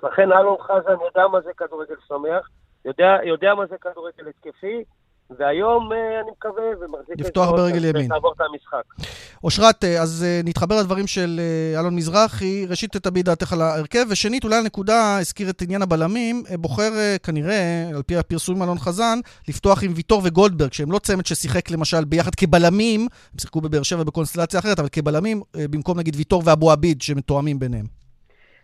[0.07, 2.49] לכן אלון חזן יודע מה זה כדורגל שמח,
[2.85, 4.83] יודע, יודע מה זה כדורגל התקפי,
[5.29, 8.11] והיום אה, אני מקווה ומחזיק לפתוח ברגל ימין.
[8.11, 9.07] לעבור את המשחק.
[9.43, 11.39] אושרת, אה, אז אה, נתחבר לדברים של
[11.79, 12.65] אלון מזרחי.
[12.69, 16.89] ראשית, תביע דעתך על ההרכב, ושנית, אולי הנקודה, הזכיר את עניין הבלמים, בוחר
[17.23, 22.05] כנראה, על פי הפרסום אלון חזן, לפתוח עם ויטור וגולדברג, שהם לא צמד ששיחק למשל
[22.05, 27.01] ביחד כבלמים, הם שיחקו בבאר שבע בקונסטלציה אחרת, אבל כבלמים, במקום נגיד ויטור ואבו עביד,
[27.01, 27.85] שמתואמים ביניהם.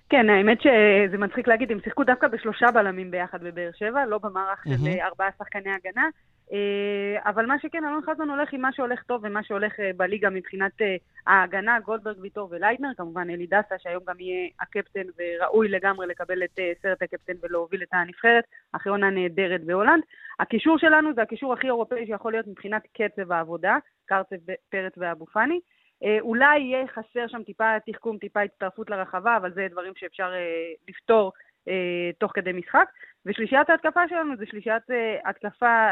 [0.10, 4.64] כן, האמת שזה מצחיק להגיד, הם שיחקו דווקא בשלושה בלמים ביחד בבאר שבע, לא במערך
[4.64, 6.08] של ארבעה שחקני הגנה.
[6.52, 10.30] אה, אבל מה שכן, אלון חזן הולך עם מה שהולך טוב ומה שהולך אה, בליגה
[10.30, 10.96] מבחינת אה,
[11.28, 16.60] ההגנה, גולדברג, ויטור ולייטנר, כמובן אלי דסה, שהיום גם יהיה הקפטן וראוי לגמרי לקבל את
[16.82, 20.04] סרט הקפטן ולהוביל את הנבחרת, אחרי עונה נהדרת בהולנד.
[20.40, 24.36] הקישור שלנו זה הקישור הכי אירופאי שיכול להיות מבחינת קצב העבודה, קרצב,
[24.70, 25.60] פרץ ואבו פאני.
[26.22, 30.32] אולי יהיה חסר שם טיפה תחכום, טיפה הצטרפות לרחבה, אבל זה דברים שאפשר
[30.90, 31.32] לפתור
[32.20, 32.90] תוך כדי משחק.
[33.26, 34.84] ושלישיית ההתקפה שלנו זה שלישיית
[35.26, 35.92] התקפה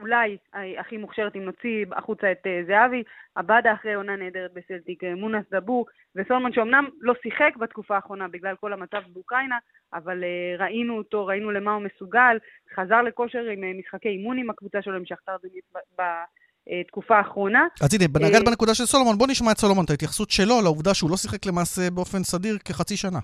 [0.00, 0.36] אולי
[0.78, 3.02] הכי מוכשרת אם נוציא החוצה את אה, זהבי,
[3.34, 8.54] עבדה אחרי עונה נהדרת בסלטיק, אה, מונס דבור וסולמן שאומנם לא שיחק בתקופה האחרונה בגלל
[8.60, 9.58] כל המצב באוקראינה,
[9.94, 12.36] אבל אה, ראינו אותו, ראינו למה הוא מסוגל,
[12.76, 15.64] חזר לכושר עם משחקי אימון עם הקבוצה שלו עם שכתר דנית
[15.98, 17.66] בתקופה האחרונה.
[17.82, 21.10] אז הנה, נגעת בנקודה של סולומון, בוא נשמע את סולומון, את ההתייחסות שלו לעובדה שהוא
[21.10, 23.18] לא שיחק למעשה באופן סדיר כחצי שנה.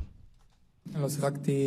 [0.96, 1.60] לא שיחקתי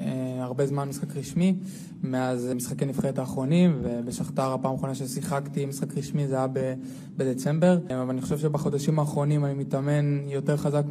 [0.00, 1.54] אה, הרבה זמן משחק רשמי,
[2.02, 6.74] מאז משחקי נבחרת האחרונים, ובשכתר הפעם האחרונה ששיחקתי משחק רשמי זה היה ב-
[7.16, 7.78] בדצמבר.
[7.90, 10.82] אה, אבל אני חושב שבחודשים האחרונים אני מתאמן יותר חזק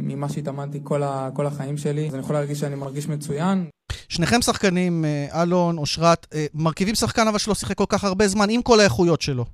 [0.00, 3.66] ממה שהתאמנתי כל, ה- כל החיים שלי, אז אני יכול להרגיש שאני מרגיש מצוין.
[4.08, 8.46] שניכם שחקנים, אה, אלון, אושרת, אה, מרכיבים שחקן אבל שלא שיחק כל כך הרבה זמן,
[8.50, 9.44] עם כל האיכויות שלו.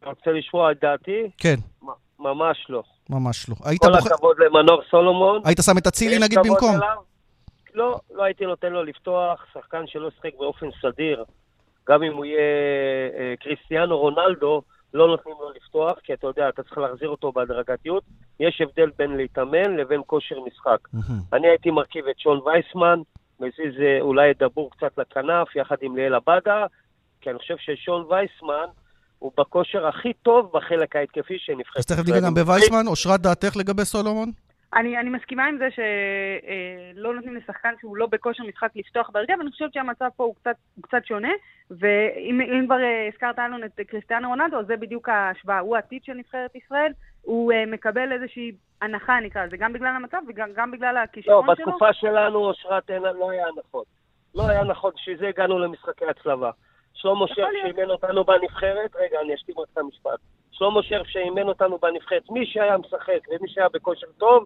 [0.00, 1.30] אתה רוצה לשמוע את דעתי?
[1.38, 1.56] כן.
[2.18, 2.82] ממש לא.
[3.10, 3.54] ממש לא.
[3.54, 4.06] כל בוח...
[4.06, 5.40] הכבוד למנור סולומון.
[5.44, 6.74] היית שם את אצילי נגיד במקום?
[6.76, 6.96] אליו.
[7.74, 9.46] לא, לא הייתי נותן לו לפתוח.
[9.54, 11.24] שחקן שלא שיחק באופן סדיר,
[11.88, 12.40] גם אם הוא יהיה
[13.18, 14.62] אה, קריסטיאנו רונלדו,
[14.94, 18.04] לא נותנים לו לפתוח, כי אתה יודע, אתה צריך להחזיר אותו בהדרגתיות.
[18.40, 20.88] יש הבדל בין להתאמן לבין כושר משחק.
[21.32, 23.00] אני הייתי מרכיב את שון וייסמן,
[23.40, 26.66] מזיז אה, אולי את דבור קצת לכנף, יחד עם ליאל עבדה,
[27.20, 28.66] כי אני חושב ששון וייסמן,
[29.18, 31.76] הוא בכושר הכי טוב בחלק ההתקפי שנבחרת.
[31.76, 32.86] אז תכף ניגע גם בווייסמן.
[32.86, 34.30] אושרת, דעתך לגבי סולומון?
[34.74, 39.50] אני, אני מסכימה עם זה שלא נותנים לשחקן שהוא לא בכושר משחק לפתוח בהרכב, אני
[39.50, 41.32] חושבת שהמצב פה הוא קצת, הוא קצת שונה,
[41.70, 46.56] ואם כבר אה, הזכרת לנו את קריסטיאנו רונלדו, זה בדיוק ההשוואה, הוא העתיד של נבחרת
[46.56, 48.52] ישראל, הוא uh, מקבל איזושהי
[48.82, 51.64] הנחה נקרא לזה, גם בגלל המצב וגם בגלל הכישרון לא, שלו.
[51.66, 53.86] לא, בתקופה שלנו, אושרת, לא היה הנחות.
[54.34, 56.50] לא היה נכון, בשביל זה הגענו למשחקי הצלבה.
[56.96, 60.18] שלמה שרף שאימן אותנו בנבחרת, רגע, אני אשתים רק את המשפט.
[60.52, 64.44] שלמה שרף שאימן אותנו בנבחרת, מי שהיה משחק ומי שהיה בכושר טוב,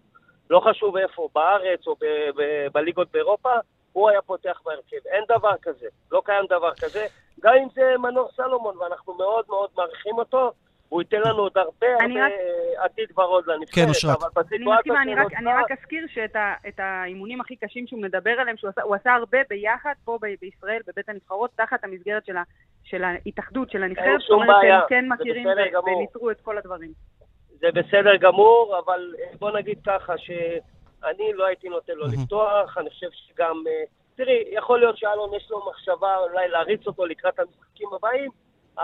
[0.50, 1.96] לא חשוב איפה, בארץ או
[2.72, 3.52] בליגות באירופה,
[3.92, 5.06] הוא היה פותח בהרכב.
[5.06, 7.06] אין דבר כזה, לא קיים דבר כזה.
[7.40, 10.52] גם אם זה מנור סלומון, ואנחנו מאוד מאוד מעריכים אותו,
[10.90, 12.32] הוא ייתן לנו עוד הרבה הרבה רק...
[12.76, 13.74] עתיד ורוד לנבחרת.
[13.74, 14.16] כן, אושרת.
[14.36, 18.70] אני מסכימה, אני, רק, אני רק אזכיר שאת האימונים הכי קשים שהוא מדבר עליהם, שהוא
[18.70, 22.42] עשה, הוא עשה הרבה ביחד פה ב- בישראל, בבית הנבחרות, תחת המסגרת של, ה,
[22.84, 24.20] של ההתאחדות, של הנבחרת.
[24.20, 25.46] זאת אומרת שהם כן מכירים
[25.86, 26.92] וניטרו את כל הדברים.
[27.50, 33.08] זה בסדר גמור, אבל בוא נגיד ככה, שאני לא הייתי נותן לו לפתוח, אני חושב
[33.12, 33.62] שגם...
[33.66, 33.84] אה,
[34.16, 38.30] תראי, יכול להיות שאלון יש לו מחשבה אולי להריץ אותו לקראת המשחקים הבאים,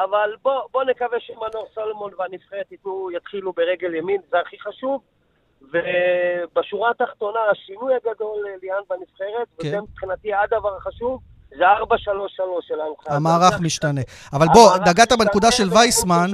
[0.05, 5.03] אבל בוא, בוא נקווה שמנור סולומון והנבחרת יתנו, יתחילו ברגל ימין, זה הכי חשוב.
[5.63, 9.69] ובשורה התחתונה, השינוי הגדול, ליאן, בנבחרת, כן.
[9.69, 11.67] וזה מבחינתי הדבר החשוב, זה 4-3-3
[12.69, 13.17] של ההנחיה.
[13.17, 14.01] המערך משתנה.
[14.33, 16.31] אבל בוא, נגעת בנקודה של וייסמן,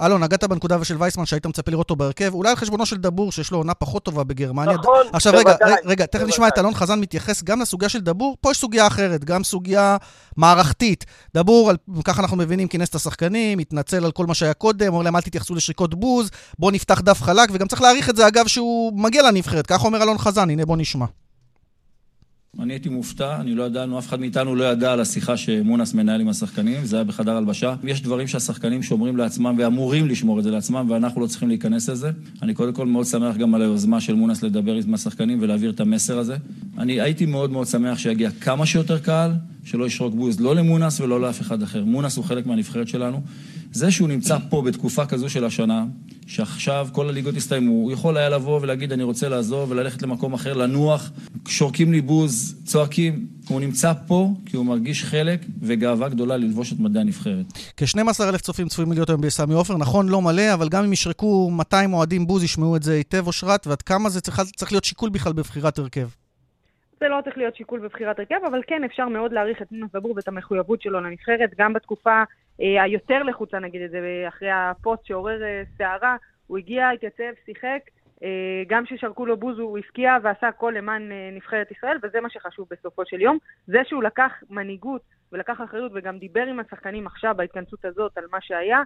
[0.00, 3.32] אלון, נגעת בנקודה של וייסמן שהיית מצפה לראות אותו בהרכב, אולי על חשבונו של דבור,
[3.32, 4.76] שיש לו עונה פחות טובה בגרמניה.
[4.76, 8.50] נכון, עכשיו רגע, רגע, תכף נשמע את אלון חזן מתייחס גם לסוגיה של דבור, פה
[8.50, 9.96] יש סוגיה אחרת, גם סוגיה
[10.36, 11.04] מערכתית.
[11.34, 11.70] דבור,
[12.04, 15.20] ככה אנחנו מבינים, כינס את השחקנים, התנצל על כל מה שהיה קודם, אומר להם אל
[15.20, 19.22] תתייחסו לשריקות בוז, בואו נפתח דף חלק, וגם צריך להעריך את זה, אגב, שהוא מגיע
[19.22, 21.06] לנבחרת, כך אומר אלון חזן, הנה בוא נשמע.
[22.60, 26.20] אני הייתי מופתע, אני לא ידענו, אף אחד מאיתנו לא ידע על השיחה שמונס מנהל
[26.20, 27.74] עם השחקנים, זה היה בחדר הלבשה.
[27.84, 32.10] יש דברים שהשחקנים שומרים לעצמם ואמורים לשמור את זה לעצמם, ואנחנו לא צריכים להיכנס לזה.
[32.42, 35.80] אני קודם כל מאוד שמח גם על היוזמה של מונס לדבר עם השחקנים ולהעביר את
[35.80, 36.36] המסר הזה.
[36.78, 39.32] אני הייתי מאוד מאוד שמח שיגיע כמה שיותר קהל,
[39.64, 41.84] שלא ישרוק בוז לא למונס ולא לאף אחד אחר.
[41.84, 43.22] מונס הוא חלק מהנבחרת שלנו.
[43.72, 45.84] זה שהוא נמצא פה בתקופה כזו של השנה,
[46.26, 50.54] שעכשיו כל הליגות הסתיימו, הוא יכול היה לבוא ולהגיד אני רוצה לעזוב וללכת למקום אחר,
[50.54, 51.10] לנוח,
[51.48, 53.26] שורקים לי בוז, צועקים.
[53.48, 57.46] הוא נמצא פה כי הוא מרגיש חלק וגאווה גדולה ללבוש את מדעי הנבחרת.
[57.76, 61.50] כ-12 אלף צופים צפויים להיות היום בסמי עופר, נכון, לא מלא, אבל גם אם ישרקו
[61.50, 65.10] 200 אוהדים בוז, ישמעו את זה היטב, אושרת, ועד כמה זה צריך, צריך להיות שיקול
[65.10, 66.08] בכלל בבחירת הרכב.
[67.00, 70.12] זה לא צריך להיות שיקול בבחירת הרכב, אבל כן אפשר מאוד להעריך את מונס דבור
[70.16, 72.22] ואת המחויבות שלו לנבחרת, גם בתקופה
[72.60, 77.80] אה, היותר לחוצה, נגיד את זה, אחרי הפוסט שעורר אה, סערה, הוא הגיע, התייצב, שיחק,
[78.22, 82.30] אה, גם כששרקו לו בוז הוא הפקיע ועשה הכל למען אה, נבחרת ישראל, וזה מה
[82.30, 83.38] שחשוב בסופו של יום.
[83.66, 88.38] זה שהוא לקח מנהיגות ולקח אחריות וגם דיבר עם השחקנים עכשיו בהתכנסות הזאת על מה
[88.40, 88.82] שהיה, אה,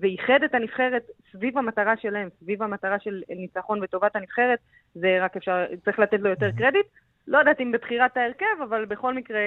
[0.00, 4.58] ואיחד את הנבחרת סביב המטרה שלהם, סביב המטרה של ניצחון וטובת הנבחרת,
[4.94, 6.86] זה רק אפשר, צריך לתת לו יותר קרדיט.
[7.28, 9.40] לא יודעת אם בבחירת ההרכב, אבל בכל מקרה,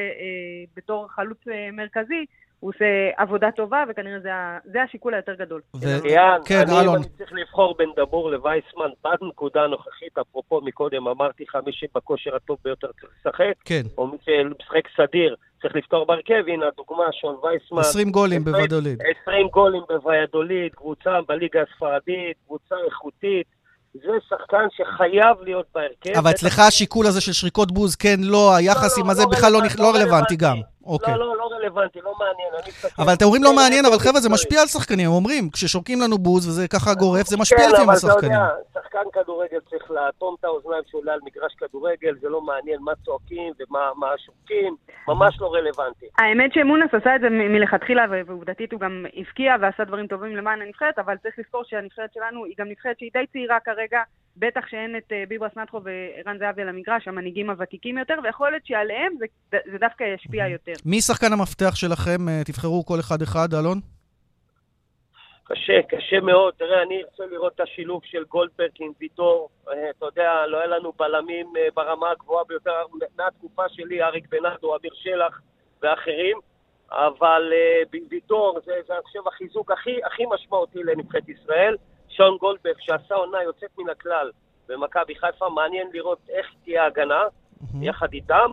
[0.75, 1.37] בתור חלוץ
[1.73, 2.25] מרכזי,
[2.59, 2.85] הוא עושה
[3.17, 4.29] עבודה טובה, וכנראה זה,
[4.63, 5.61] זה השיקול היותר גדול.
[6.03, 6.95] ליאן, כן, אני אלון.
[6.95, 12.57] אני צריך לבחור בין דבור לווייסמן בנקודה הנוכחית, אפרופו מקודם אמרתי לך, מי שבכושר הטוב
[12.63, 13.81] ביותר צריך לשחק, כן.
[13.97, 17.79] או מי שמשחק סדיר צריך לפתור בהרכב, הנה הדוגמה, שון וייסמן.
[17.79, 18.99] 20 גולים בוודוליד.
[19.21, 23.47] 20 גולים בוודוליד, קבוצה בליגה הספרדית, קבוצה איכותית.
[23.93, 26.19] זה שחקן שחייב להיות בהרכב.
[26.19, 29.29] אבל אצלך השיקול הזה של שריקות בוז, כן, לא, היחס לא, עם לא, הזה לא
[29.29, 30.57] בכלל לא רלוונטי גם.
[30.87, 31.13] אוקיי.
[31.13, 32.51] לא, לא, לא רלוונטי, לא מעניין.
[32.99, 35.07] אבל אתם אומרים לא מעניין, אבל חבר'ה, זה משפיע על שחקנים.
[35.09, 38.31] הם אומרים, כששורקים לנו בוז וזה ככה גורף, זה משפיע לפעמים על שחקנים.
[38.31, 42.15] כן, אבל אתה יודע, שחקן כדורגל צריך לאטום את האוזניים שהוא עולה על מגרש כדורגל,
[42.21, 44.75] זה לא מעניין מה צועקים ומה שורקים,
[45.07, 46.05] ממש לא רלוונטי.
[46.17, 50.99] האמת שמונס עשה את זה מלכתחילה, ועובדתית הוא גם הבקיע ועשה דברים טובים למען הנבחרת,
[50.99, 54.01] אבל צריך לזכור שהנבחרת שלנו היא גם נבחרת שהיא די צעירה כרגע.
[54.39, 58.65] בטח שאין את אה, ביברס נטחו וערן זהבי על המגרש, המנהיגים הוותיקים יותר, ויכול להיות
[58.65, 60.73] שעליהם זה, זה דווקא ישפיע יותר.
[60.85, 62.29] מי שחקן המפתח שלכם?
[62.29, 63.79] אה, תבחרו כל אחד-אחד, אלון.
[65.43, 66.53] קשה, קשה מאוד.
[66.57, 69.49] תראה, אני ארצה לראות את השילוב של גולדברג עם ויטור.
[69.69, 72.71] אה, אתה יודע, לא היה לנו בלמים ברמה הגבוהה ביותר
[73.17, 75.41] מהתקופה שלי, אריק בנאדו, אביר שלח
[75.81, 76.37] ואחרים.
[76.91, 77.53] אבל
[78.09, 81.75] ויטור זה, זה, אני חושב, החיזוק הכי, הכי משמעותי לנבחרת ישראל.
[82.09, 84.31] שון גולדברג, שעשה עונה יוצאת מן הכלל
[84.67, 87.77] במכבי חיפה, מעניין לראות איך תהיה ההגנה mm-hmm.
[87.81, 88.51] יחד איתם.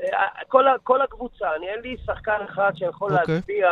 [0.00, 3.20] אה, כל, כל הקבוצה, אני אין לי שחקן אחד שיכול okay.
[3.20, 3.34] אוקיי.
[3.34, 3.68] להצביע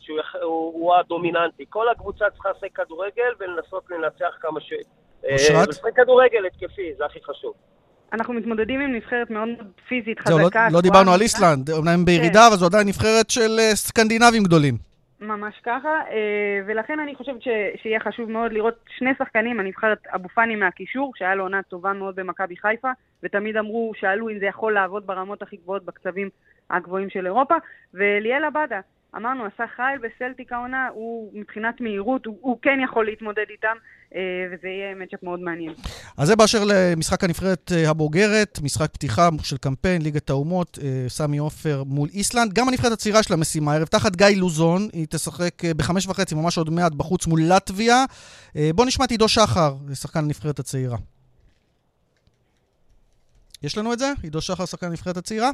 [0.00, 1.64] שהוא הוא, הוא הדומיננטי.
[1.68, 4.72] כל הקבוצה צריכה לשחק כדורגל ולנסות לנצח כמה ש...
[5.26, 5.68] אה, אושרת?
[5.68, 7.54] לשחק כדורגל התקפי, זה הכי חשוב.
[8.12, 9.48] אנחנו מתמודדים עם נבחרת מאוד
[9.88, 10.68] פיזית, לא, חזקה.
[10.68, 12.46] לא, לא דיברנו על איסלנד, אומנם הם בירידה, כן.
[12.46, 14.85] אבל זו עדיין נבחרת של אה, סקנדינבים גדולים.
[15.20, 17.48] ממש ככה, אה, ולכן אני חושבת ש,
[17.82, 22.16] שיהיה חשוב מאוד לראות שני שחקנים, הנבחרת אבו פאני מהקישור, שהיה לו עונה טובה מאוד
[22.16, 22.90] במכבי חיפה,
[23.22, 26.28] ותמיד אמרו, שאלו אם זה יכול לעבוד ברמות הכי גבוהות בקצבים
[26.70, 27.54] הגבוהים של אירופה,
[27.94, 28.80] וליאל עבדה,
[29.16, 33.76] אמרנו, עשה חייל בסלטיק העונה, הוא מבחינת מהירות, הוא, הוא כן יכול להתמודד איתם,
[34.12, 35.74] וזה יהיה מצ'אפ מאוד מעניין.
[36.16, 41.38] אז זה באשר למשחק הנבחרת אה, הבוגרת, משחק פתיחה של קמפיין, ליגת האומות, אה, סמי
[41.38, 42.52] עופר מול איסלנד.
[42.52, 46.70] גם הנבחרת הצעירה של המשימה הערב, תחת גיא לוזון, היא תשחק בחמש וחצי, ממש עוד
[46.70, 48.04] מעט, בחוץ מול לטביה.
[48.74, 50.96] בואו נשמע את עידו שחר, שחקן הנבחרת הצעירה.
[53.62, 54.12] יש לנו את זה?
[54.22, 55.50] עידו שחר, שחקן הנבחרת הצעירה?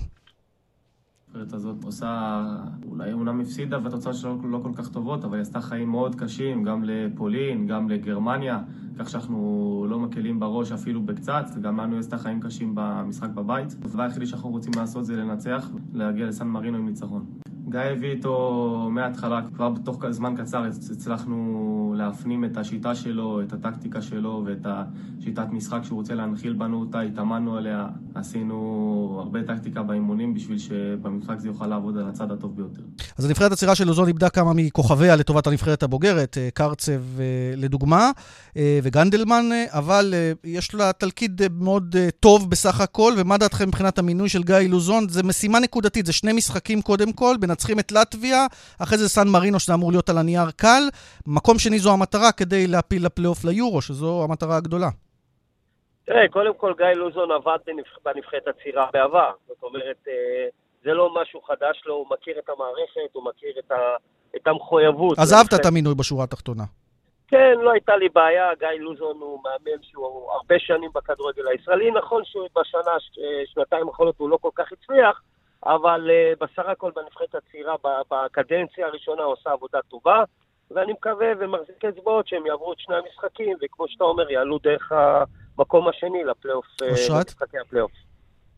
[1.35, 2.45] הנבחרת הזאת עושה,
[2.88, 6.62] אולי אומנם הפסידה והתוצאות שלו לא כל כך טובות, אבל היא עשתה חיים מאוד קשים,
[6.62, 8.59] גם לפולין, גם לגרמניה,
[8.99, 13.77] כך שאנחנו לא מקלים בראש אפילו בקצת, וגם לנו עשתה חיים קשים במשחק בבית.
[13.85, 17.25] הדבר היחידי שאנחנו רוצים לעשות זה לנצח, להגיע לסן מרינו עם ניצחון.
[17.73, 24.03] גיא הביא איתו מההתחלה, כבר בתוך זמן קצר הצלחנו להפנים את השיטה שלו, את הטקטיקה
[24.03, 30.35] שלו ואת השיטת משחק שהוא רוצה להנחיל בנו אותה, התאמנו עליה, עשינו הרבה טקטיקה באימונים
[30.35, 32.83] בשביל שבמשחק זה יוכל לעבוד על הצד הטוב ביותר.
[33.19, 37.25] אז הנבחרת הצעירה של לוזון איבדה כמה מכוכביה לטובת הנבחרת הבוגרת, אה, קרצב אה,
[37.57, 38.11] לדוגמה,
[38.57, 44.42] אה, וגנדלמן, אבל יש לה תלכיד מאוד טוב בסך הכל, ומה דעתכם מבחינת המינוי של
[44.42, 45.09] גיא לוזון?
[45.09, 48.46] זה משימה נקודתית, זה שני משחקים קודם כל, מנצחים את לטביה,
[48.83, 50.83] אחרי זה סן מרינו, שזה אמור להיות על הנייר קל.
[51.27, 54.88] מקום שני זו המטרה כדי להפיל לפלייאוף ליורו, שזו המטרה הגדולה.
[56.06, 57.58] תראה, קודם כל גיא לוזון עבד
[58.04, 59.31] בנבחרת הצעירה בעבר.
[59.48, 60.46] זאת אומרת, אה,
[60.85, 63.77] זה לא משהו חדש לו, הוא מכיר את המערכת, הוא מכיר את, ה,
[64.37, 65.19] את המחויבות.
[65.19, 66.65] אז אהבת את המינוי בשורה התחתונה.
[67.29, 71.90] כן, לא הייתה לי בעיה, גיא לוזון הוא מאמן שהוא הרבה שנים בכדורגל הישראלי.
[71.90, 72.94] נכון שבשנה,
[73.54, 75.23] שנתיים האחרונות הוא לא כל כך הצליח,
[75.67, 77.75] אבל uh, בסך הכל בנבחרת הצעירה,
[78.10, 80.25] בקדנציה הראשונה עושה עבודה טובה,
[80.71, 85.88] ואני מקווה ומחזיק אצבעות שהם יעברו את שני המשחקים, וכמו שאתה אומר, יעלו דרך המקום
[85.88, 87.92] השני לפלייאוף, למשחקי הפלייאוף.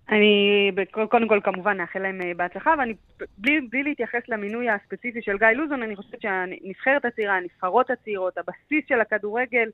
[0.08, 2.94] אני קודם כל כמובן נאחל להם אה, בהצלחה, ואני
[3.38, 8.84] בלי, בלי להתייחס למינוי הספציפי של גיא לוזון, אני חושבת שהנבחרת הצעירה, הנבחרות הצעירות, הבסיס
[8.88, 9.70] של הכדורגל, אה,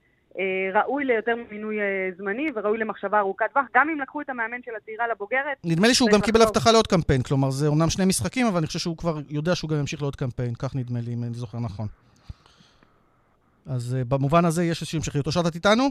[0.74, 1.84] ראוי ליותר מינוי אה,
[2.18, 5.56] זמני וראוי למחשבה ארוכת טווח, גם אם לקחו את המאמן של הצעירה לבוגרת.
[5.64, 8.66] נדמה לי שהוא גם קיבל הבטחה לעוד קמפיין, כלומר זה אומנם שני משחקים, אבל אני
[8.66, 11.58] חושב שהוא כבר יודע שהוא גם ימשיך לעוד קמפיין, כך נדמה לי, אם אני זוכר
[11.58, 11.86] נכון.
[13.66, 15.26] אז במובן הזה יש איזושהי המשכיות.
[15.26, 15.84] אושרת, את איתנו?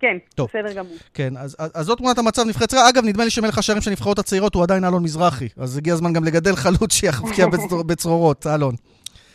[0.00, 0.48] כן, טוב.
[0.48, 0.96] בסדר גמור.
[1.14, 2.88] כן, אז, אז, אז זאת תמונת המצב נבחרת צעירה.
[2.88, 6.12] אגב, נדמה לי שמלך השערים של הנבחרות הצעירות הוא עדיין אלון מזרחי, אז הגיע הזמן
[6.12, 7.46] גם לגדל חלוץ שיחבקיע
[7.88, 8.74] בצרורות, אלון.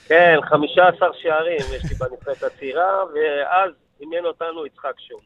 [0.07, 3.71] כן, 15 שערים יש לי בנבחרת הצעירה, ואז
[4.01, 5.19] עניין אותנו יצחק שוב.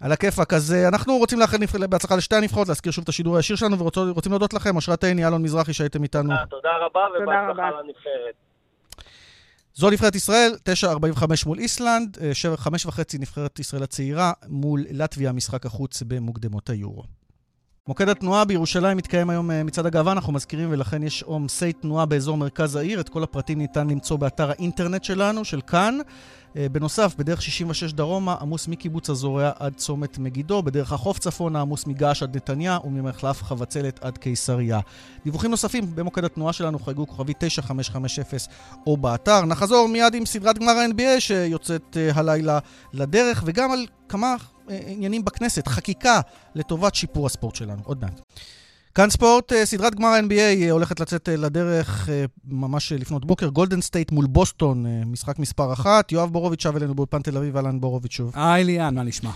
[0.00, 0.52] על הכיפאק.
[0.52, 4.32] אז uh, אנחנו רוצים לאחל בהצלחה לשתי הנבחרות, להזכיר שוב את השידור הישיר שלנו, ורוצים
[4.32, 6.34] להודות לכם, אושרת עיני, אלון מזרחי, שהייתם איתנו.
[6.50, 8.34] תודה רבה, ובהצלחה לנבחרת.
[9.74, 10.52] זו נבחרת ישראל,
[11.18, 17.02] 9.45 מול איסלנד, 7.5 אה, וחצי נבחרת ישראל הצעירה מול לטביה, משחק החוץ במוקדמות היורו.
[17.88, 22.36] מוקד התנועה בירושלים מתקיים היום אה, מצד הגאווה, אנחנו מזכירים, ולכן יש עומסי תנועה באזור
[22.36, 23.00] מרכז העיר.
[23.00, 25.98] את כל הפרטים ניתן למצוא באתר האינטרנט שלנו, של כאן.
[26.56, 31.86] אה, בנוסף, בדרך 66 דרומה עמוס מקיבוץ הזורע עד צומת מגידו, בדרך החוף צפונה עמוס
[31.86, 34.80] מגעש עד נתניה וממחלף חבצלת עד קיסריה.
[35.24, 38.24] דיווחים נוספים במוקד התנועה שלנו חייגו כוכבי 9550
[38.86, 39.44] או באתר.
[39.44, 42.58] נחזור מיד עם סדרת גמר ה-NBA שיוצאת uh, הלילה
[42.92, 44.36] לדרך, וגם על כמה
[44.68, 46.20] עניינים בכנסת, חקיקה
[46.54, 47.82] לטובת שיפור הספורט שלנו.
[47.84, 48.20] עוד מעט.
[48.94, 52.08] כאן ספורט, אה, סדרת גמר NBA אה, הולכת לצאת אה, לדרך
[52.44, 53.48] ממש לפנות בוקר.
[53.48, 56.12] גולדן סטייט מול בוסטון, משחק מספר אחת.
[56.12, 58.32] יואב בורוביץ' שב אלינו באולפן תל אביב, אהלן בורוביץ' שוב.
[58.34, 59.30] היי ליאן, מה נשמע?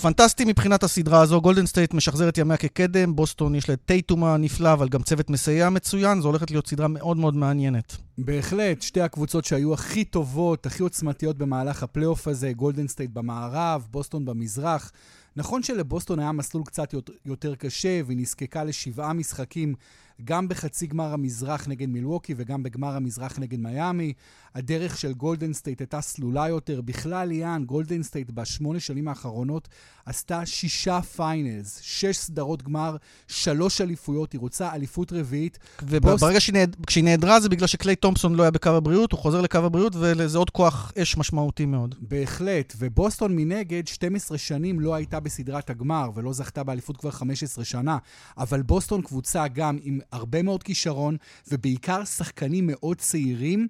[0.00, 4.24] פנטסטי מבחינת הסדרה הזו, גולדן סטייט משחזר את ימיה כקדם, בוסטון יש לה את טייטום
[4.24, 7.96] הנפלא, אבל גם צוות מסייע מצוין, זו הולכת להיות סדרה מאוד מאוד מעניינת.
[8.18, 14.24] בהחלט, שתי הקבוצות שהיו הכי טובות, הכי עוצמתיות במהלך הפלייאוף הזה, גולדן סטייט במערב, בוסטון
[14.24, 14.92] במזרח.
[15.36, 16.94] נכון שלבוסטון היה מסלול קצת
[17.26, 19.74] יותר קשה, והיא נזקקה לשבעה משחקים
[20.24, 24.12] גם בחצי גמר המזרח נגד מילווקי וגם בגמר המזרח נגד מיאמי.
[24.54, 26.80] הדרך של גולדן סטייט הייתה סלולה יותר.
[26.80, 29.68] בכלל, ליאן, גולדן סטייט בשמונה שנים האחרונות
[30.06, 32.96] עשתה שישה finals, שש סדרות גמר,
[33.28, 35.58] שלוש אליפויות, היא רוצה אליפות רביעית.
[35.82, 36.40] וברגע.
[36.88, 40.38] שהיא נעדרה זה בגלל שקליי תומפסון לא היה בקו הבריאות, הוא חוזר לקו הבריאות וזה
[40.38, 41.94] עוד כוח אש משמעותי מאוד.
[42.00, 47.98] בהחלט, ובוסטון מנגד 12 שנים לא הייתה בסדרת הגמר ולא זכתה באליפות כבר 15 שנה,
[48.38, 51.16] אבל בוסטון קבוצה גם עם הרבה מאוד כישרון
[51.52, 53.68] ובעיקר שחקנים מאוד צעירים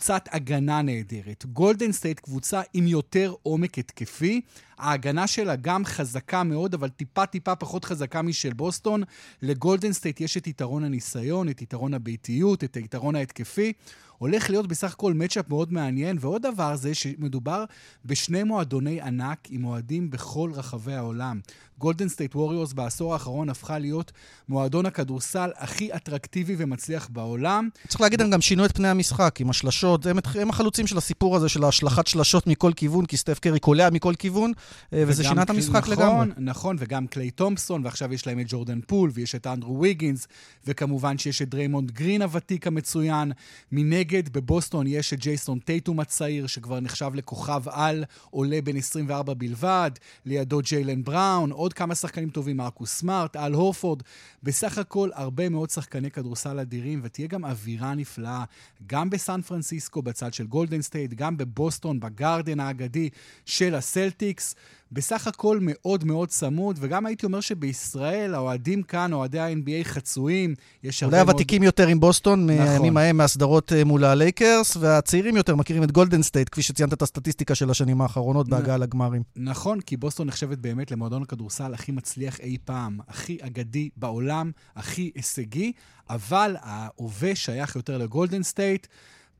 [0.00, 1.46] וקבוצת הגנה נהדרת.
[1.52, 4.40] גולדן סטייט קבוצה עם יותר עומק התקפי.
[4.78, 9.02] ההגנה שלה גם חזקה מאוד, אבל טיפה-טיפה פחות חזקה משל בוסטון.
[9.42, 13.72] לגולדן סטייט יש את יתרון הניסיון, את יתרון הביתיות, את היתרון ההתקפי.
[14.20, 17.64] הולך להיות בסך הכל matchup מאוד מעניין, ועוד דבר זה שמדובר
[18.04, 21.40] בשני מועדוני ענק עם אוהדים בכל רחבי העולם.
[21.80, 24.12] גולדן סטייט ווריורס בעשור האחרון הפכה להיות
[24.48, 27.68] מועדון הכדורסל הכי אטרקטיבי ומצליח בעולם.
[27.88, 30.06] צריך להגיד, הם גם שינו את פני המשחק עם השלשות.
[30.06, 33.90] הם, הם החלוצים של הסיפור הזה של השלכת שלשות מכל כיוון, כי סטף קרי קולע
[33.90, 34.52] מכל כיוון,
[34.92, 36.26] אה, וזה שינה את המשחק נכון, לגמרי.
[36.38, 40.28] נכון, וגם קליי תומפסון, ועכשיו יש להם את ג'ורדן פול, ויש את אנדרו ויגינס,
[40.66, 43.32] וכמובן שיש את דריימונד גרין הוותיק המצוין.
[43.72, 49.90] מנגד, בבוסטון יש את ג'ייסון טייטום הצעיר, שכבר נחשב לכוכב על, עולה בן 24 בלבד,
[50.26, 54.02] לידו ג'יילן בראון, עוד כמה שחקנים טובים, מרקוס סמארט, אל הורפורד.
[54.42, 58.44] בסך הכל הרבה מאוד שחקני כדורסל אדירים, ותהיה גם אווירה נפלאה,
[58.86, 63.08] גם בסן פרנסיסקו בצד של גולדן סטייט, גם בבוסטון, בגרדן האגדי
[63.44, 64.54] של הסלטיקס.
[64.92, 71.02] בסך הכל מאוד מאוד צמוד, וגם הייתי אומר שבישראל, האוהדים כאן, אוהדי ה-NBA חצויים, יש
[71.02, 71.20] הרבה מאוד...
[71.22, 72.64] אולי הוותיקים יותר עם בוסטון, נכון.
[72.64, 77.02] מהימים ההם, מהסדרות אה, מול הלייקרס, והצעירים יותר מכירים את גולדן סטייט, כפי שציינת את
[77.02, 78.50] הסטטיסטיקה של השנים האחרונות נ...
[78.50, 79.22] בהגעה לגמרים.
[79.36, 85.10] נכון, כי בוסטון נחשבת באמת למועדון הכדורסל הכי מצליח אי פעם, הכי אגדי בעולם, הכי
[85.14, 85.72] הישגי,
[86.10, 88.86] אבל ההווה שייך יותר לגולדן סטייט.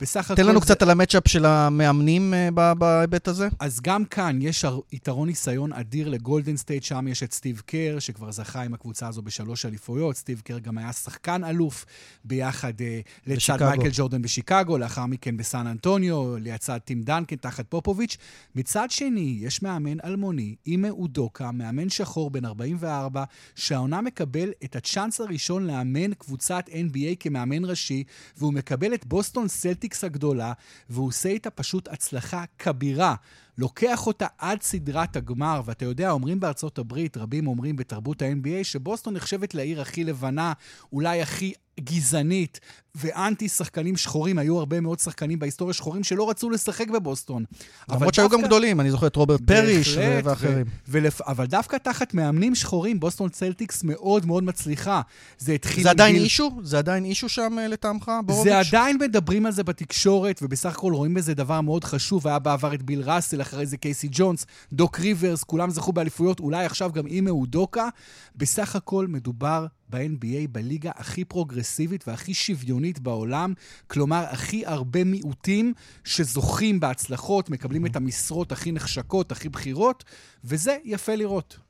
[0.01, 0.43] בסך הכל...
[0.43, 0.65] תן לנו זה...
[0.65, 3.49] קצת על ה matchup של המאמנים אה, בהיבט הזה.
[3.59, 8.33] אז גם כאן יש יתרון ניסיון אדיר לגולדן סטייט, שם יש את סטיב קר, שכבר
[8.33, 10.17] זכה עם הקבוצה הזו בשלוש אליפויות.
[10.17, 11.87] סטיב קר גם היה שחקן אלוף
[12.25, 12.83] ביחד אה,
[13.27, 18.17] לצד מייקל ג'ורדן בשיקגו, לאחר מכן בסן אנטוניו, לצד טים דנקן תחת פופוביץ'.
[18.55, 23.25] מצד שני, יש מאמן אלמוני, אימה אודוקה, מאמן שחור בן 44,
[23.55, 28.05] שהעונה מקבל את הצ'אנס הראשון לאמן קבוצת NBA כמאמן ראשי,
[28.37, 30.53] והוא מקבל את בוסטון סלטיק צלטיקס הגדולה,
[30.91, 33.15] והוא עושה איתה פשוט הצלחה כבירה.
[33.59, 39.15] לוקח אותה עד סדרת הגמר, ואתה יודע, אומרים בארצות הברית, רבים אומרים בתרבות ה-NBA, שבוסטון
[39.15, 40.53] נחשבת לעיר הכי לבנה,
[40.93, 42.61] אולי הכי גזענית
[42.95, 44.39] ואנטי שחקנים שחורים.
[44.39, 47.45] היו הרבה מאוד שחקנים בהיסטוריה שחורים שלא רצו לשחק בבוסטון.
[47.91, 48.43] למרות שהיו דווקא...
[48.43, 50.67] גם גדולים, אני זוכר את רוברט פאריש ואחרים.
[50.67, 51.21] ו- ולפ...
[51.21, 55.01] אבל דווקא תחת מאמנים שחורים, בוסטון סלטיקס מאוד מאוד מצליחה.
[55.39, 55.83] זה התחיל...
[55.83, 56.17] זה עדיין.
[56.17, 56.61] issue?
[56.63, 58.53] זה עדיין issue שם אה, לטעמך, בורוביץ'?
[58.53, 62.27] זה עדיין מדברים על זה בתקשורת, ובסך הכל רואים בזה דבר מאוד חשוב.
[62.27, 66.65] היה בעבר את ביל ראסל, אחרי זה קייסי ג'ונס, דוק ריברס, כולם זכו באליפויות, אולי
[66.65, 67.89] עכשיו גם אימה אודוקה.
[68.37, 73.55] בסך הכל מדובר ב-NBA, בליגה הכי פרוגרסיבית והכי שוויונית בעולם,
[73.87, 75.73] כלומר, הכי הרבה מיעוטים
[76.05, 80.05] שזוכים בהצלחות, מקבלים את המשרות הכי נחשקות, הכי בכירות,
[80.45, 81.70] וזה יפה לראות.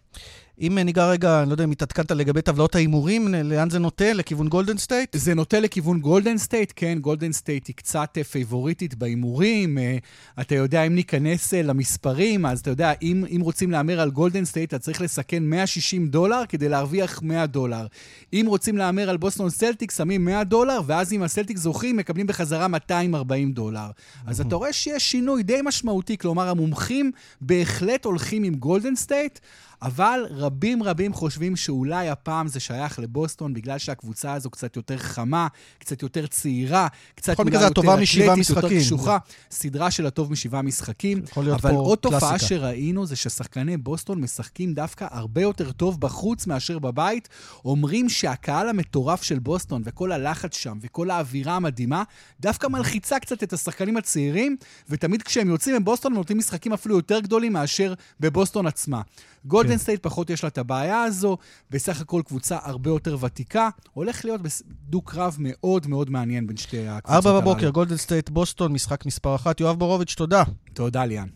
[0.61, 4.13] אם ניגע רגע, אני לא יודע אם התעדכנת לגבי טבלאות ההימורים, לאן זה נוטה?
[4.13, 5.17] לכיוון גולדן סטייט?
[5.17, 9.79] זה נוטה לכיוון גולדן סטייט, כן, גולדן סטייט היא קצת אה, פייבוריטית בהימורים.
[9.79, 9.97] אה,
[10.41, 14.45] אתה יודע, אם ניכנס אה, למספרים, אז אתה יודע, אם, אם רוצים להמר על גולדן
[14.45, 17.87] סטייט, אתה צריך לסכן 160 דולר כדי להרוויח 100 דולר.
[18.33, 22.69] אם רוצים להמר על בוסטון סלטיקס, שמים 100 דולר, ואז אם הסלטיקס זוכים, מקבלים בחזרה
[22.69, 23.91] 240 דולר.
[24.27, 29.39] אז אתה רואה שיש שינוי די משמעותי, כלומר, המומחים בהחלט הולכים עם גולדן סטייט.
[29.83, 35.49] אבל רבים רבים חושבים שאולי הפעם זה שייך לבוסטון, בגלל שהקבוצה הזו קצת יותר חמה,
[35.78, 39.18] קצת יותר צעירה, קצת אולי יותר אתלטית, יותר קשוחה.
[39.51, 41.22] סדרה של הטוב משבעה משחקים.
[41.37, 47.28] אבל עוד תופעה שראינו זה ששחקני בוסטון משחקים דווקא הרבה יותר טוב בחוץ מאשר בבית.
[47.64, 52.03] אומרים שהקהל המטורף של בוסטון וכל הלחץ שם וכל האווירה המדהימה,
[52.41, 54.57] דווקא מלחיצה קצת את השחקנים הצעירים,
[54.89, 59.01] ותמיד כשהם יוצאים מבוסטון הם נותנים משחקים אפילו יותר גדולים מאשר בבוסטון עצמה.
[59.45, 59.79] גולדן כן.
[59.79, 61.37] סטייט פחות יש לה את הבעיה הזו,
[61.71, 63.68] בסך הכל קבוצה הרבה יותר ותיקה.
[63.93, 64.41] הולך להיות
[64.89, 67.37] דו-קרב מאוד מאוד מעניין בין שתי הקבוצות הללו.
[67.37, 69.61] ארבע בבוקר, גולדן סטייט בוסטון, משחק מספר אחת.
[69.61, 70.43] יואב בורוביץ', תודה.
[70.75, 71.29] תודה, ליאן.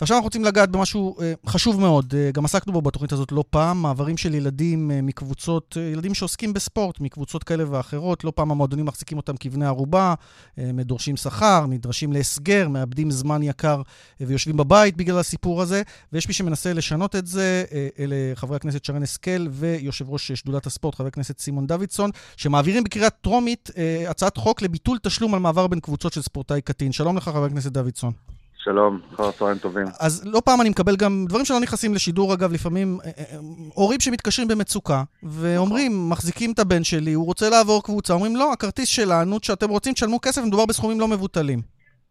[0.00, 3.44] ועכשיו אנחנו רוצים לגעת במשהו אה, חשוב מאוד, אה, גם עסקנו בו בתוכנית הזאת לא
[3.50, 8.84] פעם, מעברים של ילדים אה, מקבוצות, ילדים שעוסקים בספורט, מקבוצות כאלה ואחרות, לא פעם המועדונים
[8.84, 10.14] מחזיקים אותם כבני ערובה,
[10.58, 13.82] מדורשים שכר, נדרשים להסגר, מאבדים זמן יקר
[14.20, 15.82] ויושבים בבית בגלל הסיפור הזה,
[16.12, 17.64] ויש מי שמנסה לשנות את זה,
[17.98, 23.10] אלה חברי הכנסת שרן השכל ויושב ראש שדולת הספורט, חבר הכנסת סימון דוידסון, שמעבירים בקריאה
[23.10, 23.70] טרומית
[24.08, 26.92] הצעת חוק לביטול תשלום על מעבר בין קבוצות של ספורטאי קטין.
[26.92, 28.35] שלום לך, חבר הכנסת דוידסון.
[28.66, 29.86] שלום, אחר צהריים טובים.
[30.00, 33.38] אז לא פעם אני מקבל גם דברים שלא נכנסים לשידור, אגב, לפעמים אה, אה,
[33.74, 38.88] הורים שמתקשרים במצוקה, ואומרים, מחזיקים את הבן שלי, הוא רוצה לעבור קבוצה, אומרים, לא, הכרטיס
[38.88, 41.58] שלנו, שאתם רוצים, תשלמו כסף, מדובר בסכומים לא מבוטלים.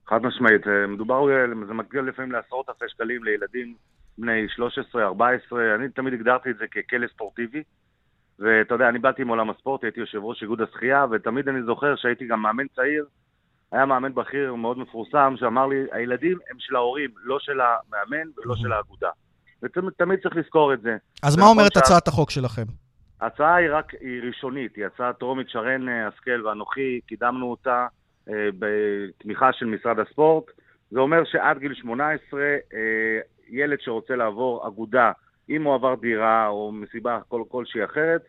[0.08, 1.26] חד משמעית, אה, מדובר,
[1.68, 3.76] זה מגיע לפעמים לעשרות אלפי שקלים לילדים
[4.18, 7.64] בני 13, 14, אני תמיד הגדרתי את זה ככלא ספורטיבי.
[8.40, 12.28] ואתה יודע, אני באתי מעולם הספורט, הייתי יושב ראש איגוד השחייה, ותמיד אני זוכר שהייתי
[12.28, 13.06] גם מאמן צעיר,
[13.76, 18.56] היה מאמן בכיר מאוד מפורסם שאמר לי, הילדים הם של ההורים, לא של המאמן ולא
[18.56, 19.10] של האגודה.
[19.64, 20.98] ותמיד צריך לזכור את זה.
[21.24, 21.80] אז מה אומרת שה...
[21.80, 22.64] הצעת החוק שלכם?
[23.22, 27.88] ההצעה היא רק, היא ראשונית, היא הצעה טרומית, שרן אה, השכל ואנוכי קידמנו אותה
[28.30, 30.44] אה, בתמיכה של משרד הספורט.
[30.92, 32.50] זה אומר שעד גיל 18, אה,
[33.50, 35.12] ילד שרוצה לעבור אגודה,
[35.50, 38.22] אם הוא עבר דירה או מסיבה כל, כלשהי אחרת,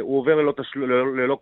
[0.00, 0.80] הוא עובר ללא, תשל...
[1.16, 1.38] ללא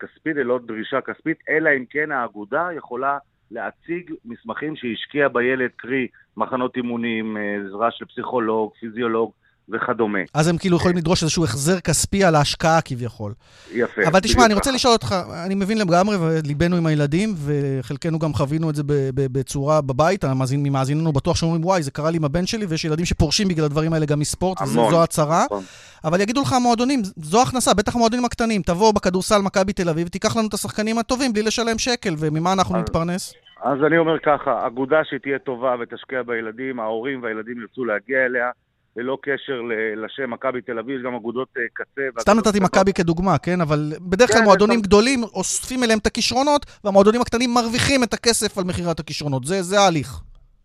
[0.00, 3.18] כספי, ללא דרישה כספית, אלא אם כן האגודה יכולה
[3.50, 9.32] להציג מסמכים שהשקיע בילד, קרי מחנות אימונים, אה, עזרה של פסיכולוג, פיזיולוג,
[9.68, 10.18] וכדומה.
[10.34, 13.32] אז הם כאילו יכולים לדרוש איזשהו החזר כספי על ההשקעה כביכול.
[13.72, 14.02] יפה.
[14.06, 15.14] אבל תשמע, אני רוצה לשאול אותך,
[15.46, 18.82] אני מבין לגמרי, וליבנו עם הילדים, וחלקנו גם חווינו את זה
[19.14, 20.24] בצורה בבית,
[20.56, 23.92] ממאזיננו בטוח שאומרים, וואי, זה קרה לי עם הבן שלי, ויש ילדים שפורשים בגלל הדברים
[23.92, 25.44] האלה גם מספורט, וזו הצהרה.
[25.44, 25.62] נכון.
[26.04, 30.36] אבל יגידו לך המועדונים, זו הכנסה, בטח המועדונים הקטנים, תבוא בכדורסל מכבי תל אביב, ותיקח
[30.36, 33.34] לנו את השחקנים הטובים בלי לשלם שקל, וממה אנחנו נתפרנס?
[33.62, 38.50] אז אני אומר ככה, אגודה שתהיה טובה ותשקיע בילדים, ההורים והילדים ירצו להגיע אליה.
[38.96, 39.60] ללא קשר
[39.96, 42.02] לשם מכבי תל אביב, יש גם אגודות אה, קצה.
[42.18, 43.60] סתם נתתי מכבי כדוגמה, כן?
[43.60, 48.58] אבל בדרך כלל כן, מועדונים גדולים אוספים אליהם את הכישרונות, והמועדונים הקטנים מרוויחים את הכסף
[48.58, 49.44] על מכירת הכישרונות.
[49.44, 50.20] זה, זה ההליך.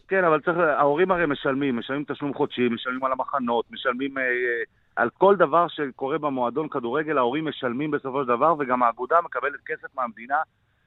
[0.08, 4.64] כן, אבל צריך, ההורים הרי משלמים, משלמים תשלום חודשי, משלמים על המחנות, משלמים אה, אה,
[4.96, 9.96] על כל דבר שקורה במועדון כדורגל, ההורים משלמים בסופו של דבר, וגם האגודה מקבלת כסף
[9.96, 10.38] מהמדינה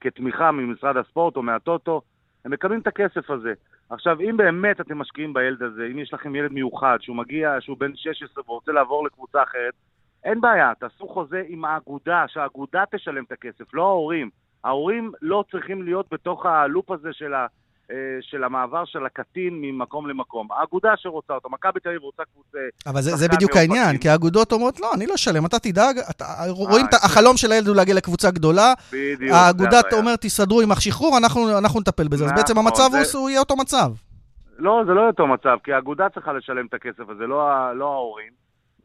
[0.00, 2.00] כתמיכה ממשרד הספורט או מהטוטו,
[2.44, 3.52] הם מקבלים את הכסף הזה.
[3.92, 7.76] עכשיו, אם באמת אתם משקיעים בילד הזה, אם יש לכם ילד מיוחד שהוא מגיע, שהוא
[7.78, 9.74] בן 16 ורוצה לעבור לקבוצה אחרת,
[10.24, 14.30] אין בעיה, תעשו חוזה עם האגודה, שהאגודה תשלם את הכסף, לא ההורים.
[14.64, 17.46] ההורים לא צריכים להיות בתוך הלופ הזה של ה...
[17.92, 20.48] אה, של המעבר של הקטין ממקום למקום.
[20.52, 22.58] האגודה שרוצה אותו, מכבי תל אביב רוצה קבוצה...
[22.86, 26.24] אבל זה, זה בדיוק העניין, כי האגודות אומרות, לא, אני לא אשלם, אתה תדאג, אתה,
[26.48, 31.18] רואים את החלום של הילד הוא להגיע לקבוצה גדולה, בדיוק, האגודה אומרת, תסתדרו עם השחרור,
[31.18, 32.24] אנחנו, אנחנו נטפל בזה.
[32.24, 33.92] אז בעצם נכון, המצב זה- הוא, יהיה אותו מצב.
[34.58, 38.32] לא, זה לא אותו מצב, כי האגודה צריכה לשלם את הכסף הזה, לא, לא ההורים.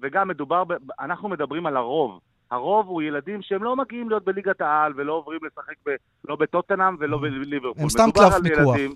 [0.01, 0.73] וגם מדובר, ב...
[0.99, 2.19] אנחנו מדברים על הרוב.
[2.51, 5.89] הרוב הוא ילדים שהם לא מגיעים להיות בליגת העל ולא עוברים לשחק ב...
[6.27, 7.83] לא בטוטנאם ולא בליברפול.
[7.83, 8.77] הם סתם קלף מיקוח.
[8.77, 8.95] ילדים-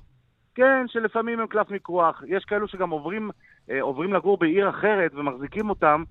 [0.55, 2.23] כן, שלפעמים הם קלף מיקוח.
[2.27, 3.31] יש כאלו שגם עוברים,
[3.69, 6.03] אה, עוברים לגור בעיר אחרת ומחזיקים אותם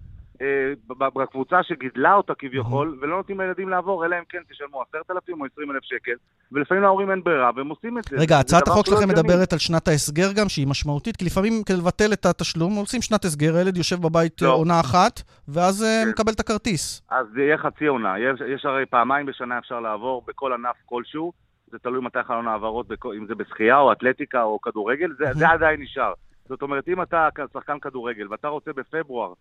[0.89, 5.47] בקבוצה שגידלה אותה כביכול, ולא נותנים לילדים לעבור, אלא אם כן תשלמו עשרת אלפים או
[5.47, 6.13] עשרים אלף שקל,
[6.53, 8.17] ולפעמים להורים אין ברירה, והם עושים את זה.
[8.17, 9.09] רגע, הצעת החוק שלא שלכם.
[9.09, 13.25] מדברת על שנת ההסגר גם, שהיא משמעותית, כי לפעמים כדי לבטל את התשלום, עושים שנת
[13.25, 14.49] הסגר, הילד יושב בבית לא.
[14.49, 16.11] אה, עונה אחת, ואז אה, כן.
[16.11, 17.03] מקבל את הכרטיס.
[17.11, 18.19] אז זה יהיה חצי עונה.
[18.19, 21.33] יש, יש הרי פעמיים בשנה אפשר לעבור בכל ענף כלשהו.
[21.71, 22.87] זה תלוי מתי חלון העברות,
[23.19, 26.13] אם זה בשחייה או אתלטיקה או כדורגל, זה, עדיין נשאר.
[26.49, 29.35] זאת אומרת, אם אתה שחקן כדורגל ואתה רוצה בפברואר אה,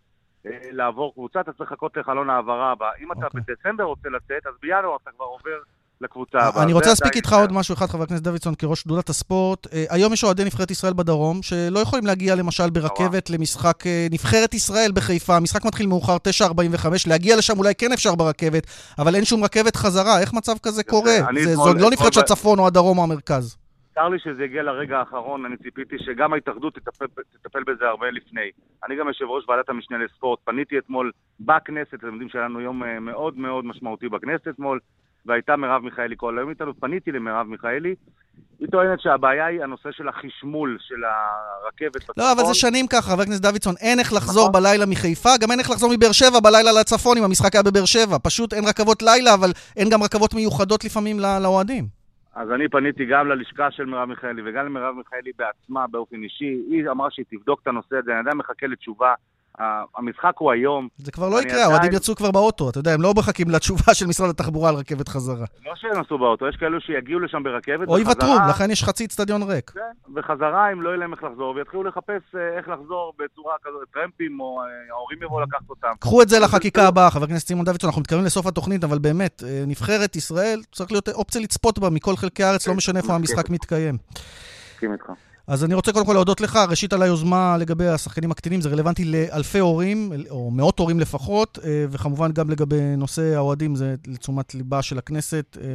[0.71, 2.89] לעבור קבוצה, אתה צריך לחכות לחלון העברה הבא.
[3.03, 3.41] אם אתה אוקיי.
[3.47, 5.59] בדצמבר רוצה לצאת, אז בינואר אתה כבר עובר
[6.01, 6.63] לקבוצה הבאה.
[6.63, 7.33] אני רוצה להספיק איתך.
[7.33, 9.73] עוד משהו אחד, חבר הכנסת דוידסון, כראש שדולת הספורט.
[9.73, 14.53] אה, היום יש אוהדי נבחרת ישראל בדרום, שלא יכולים להגיע למשל ברכבת למשחק אה, נבחרת
[14.53, 15.35] ישראל בחיפה.
[15.35, 16.17] המשחק מתחיל מאוחר,
[16.47, 18.67] 9.45, להגיע לשם אולי כן אפשר ברכבת,
[18.99, 20.19] אבל אין שום רכבת חזרה.
[20.19, 21.17] איך מצב כזה קורה?
[21.53, 23.57] זו לא נבחרת של הצפון או הדרום או המרכז.
[23.99, 27.05] צר לי שזה הגיע לרגע האחרון, אני ציפיתי שגם ההתאחדות תטפל,
[27.41, 28.49] תטפל בזה הרבה לפני.
[28.85, 32.83] אני גם יושב ראש ועדת המשנה לספורט, פניתי אתמול בכנסת, אתם יודעים שהיה לנו יום
[32.83, 34.79] אה, מאוד מאוד משמעותי בכנסת אתמול,
[35.25, 37.95] והייתה מרב מיכאלי כל היום איתנו, פניתי למרב מיכאלי,
[38.59, 42.15] היא טוענת שהבעיה היא הנושא של החשמול של הרכבת בצפון.
[42.17, 44.61] לא, אבל זה שנים ככה, חבר הכנסת דוידסון, אין איך לחזור נכון.
[44.61, 48.17] בלילה מחיפה, גם אין איך לחזור מבאר שבע בלילה לצפון אם המשחק היה בבאר שבע.
[48.23, 51.98] פשוט אין רכבות לילה, אבל אין גם רכבות מיוחדות לפעמים לאוהדים.
[52.33, 56.89] אז אני פניתי גם ללשכה של מרב מיכאלי וגם למרב מיכאלי בעצמה באופן אישי, היא
[56.89, 59.13] אמרה שהיא תבדוק את הנושא הזה, אני עדיין מחכה לתשובה.
[59.97, 60.87] המשחק הוא היום.
[60.97, 64.07] זה כבר לא יקרה, האוהדים יצאו כבר באוטו, אתה יודע, הם לא מחכים לתשובה של
[64.07, 65.45] משרד התחבורה על רכבת חזרה.
[65.65, 69.43] לא שהם נסעו באוטו, יש כאלו שיגיעו לשם ברכבת, או יוותרו, לכן יש חצי אצטדיון
[69.43, 69.69] ריק.
[69.69, 73.87] כן, וחזרה אם לא יהיה להם איך לחזור, ויתחילו לחפש אה, איך לחזור בצורה כזאת,
[73.93, 75.91] טרמפים, או אה, ההורים יבואו לקחת אותם.
[75.99, 79.43] קחו את זה לחקיקה הבאה, חבר הכנסת סימון דוידסון, אנחנו מתקרבים לסוף התוכנית, אבל באמת,
[79.45, 83.49] אה, נבחרת ישראל, צריך להיות אופציה לצפות בה מכל חלקי הארץ, לא משנה איפה המשחק
[83.49, 83.97] מתקיים.
[84.73, 85.28] מסכים איתך.
[85.49, 89.05] אז אני רוצה קודם כל להודות לך, ראשית על היוזמה לגבי השחקנים הקטינים, זה רלוונטי
[89.05, 94.81] לאלפי הורים, או מאות הורים לפחות, אה, וכמובן גם לגבי נושא האוהדים, זה לתשומת ליבה
[94.81, 95.67] של הכנסת, אה,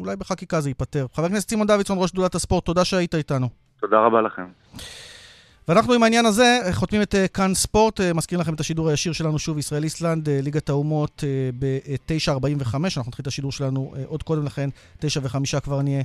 [0.00, 1.06] אולי בחקיקה זה ייפתר.
[1.14, 3.48] חבר הכנסת סימון דוידסון, ראש שדולת הספורט, תודה שהיית איתנו.
[3.80, 4.46] תודה רבה לכם.
[5.68, 8.88] ואנחנו עם העניין הזה אה, חותמים את אה, כאן ספורט, אה, מזכיר לכם את השידור
[8.88, 14.22] הישיר שלנו שוב, ישראל איסלנד, ליגת האומות אה, ב-9.45, אנחנו נתחיל את השידור שלנו עוד
[14.22, 16.02] קודם לכן, 9 ו-5 כבר נהיה,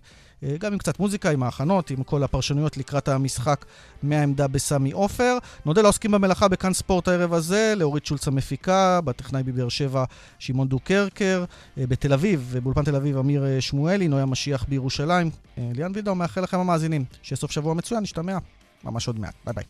[0.60, 3.66] גם עם קצת מוזיקה, עם ההכנות, עם כל הפרשנויות לקראת המשחק
[4.04, 5.38] מהעמדה בסמי עופר.
[5.66, 10.04] נודה לעוסקים במלאכה בכאן ספורט הערב הזה, לאורית שולץ המפיקה, בטכנאי בבאר שבע
[10.40, 11.46] שמעון דוקרקר,
[11.78, 15.30] אה, בתל אביב, באולפן תל אביב אמיר שמואלי, נויה משיח בירושלים.
[15.58, 18.38] ליאן וילדאו, מאחל לכם המאזינים, שיהיה שבוע מצוין, נשתמע
[18.84, 19.34] ממש עוד מעט.
[19.46, 19.64] ביי ביי.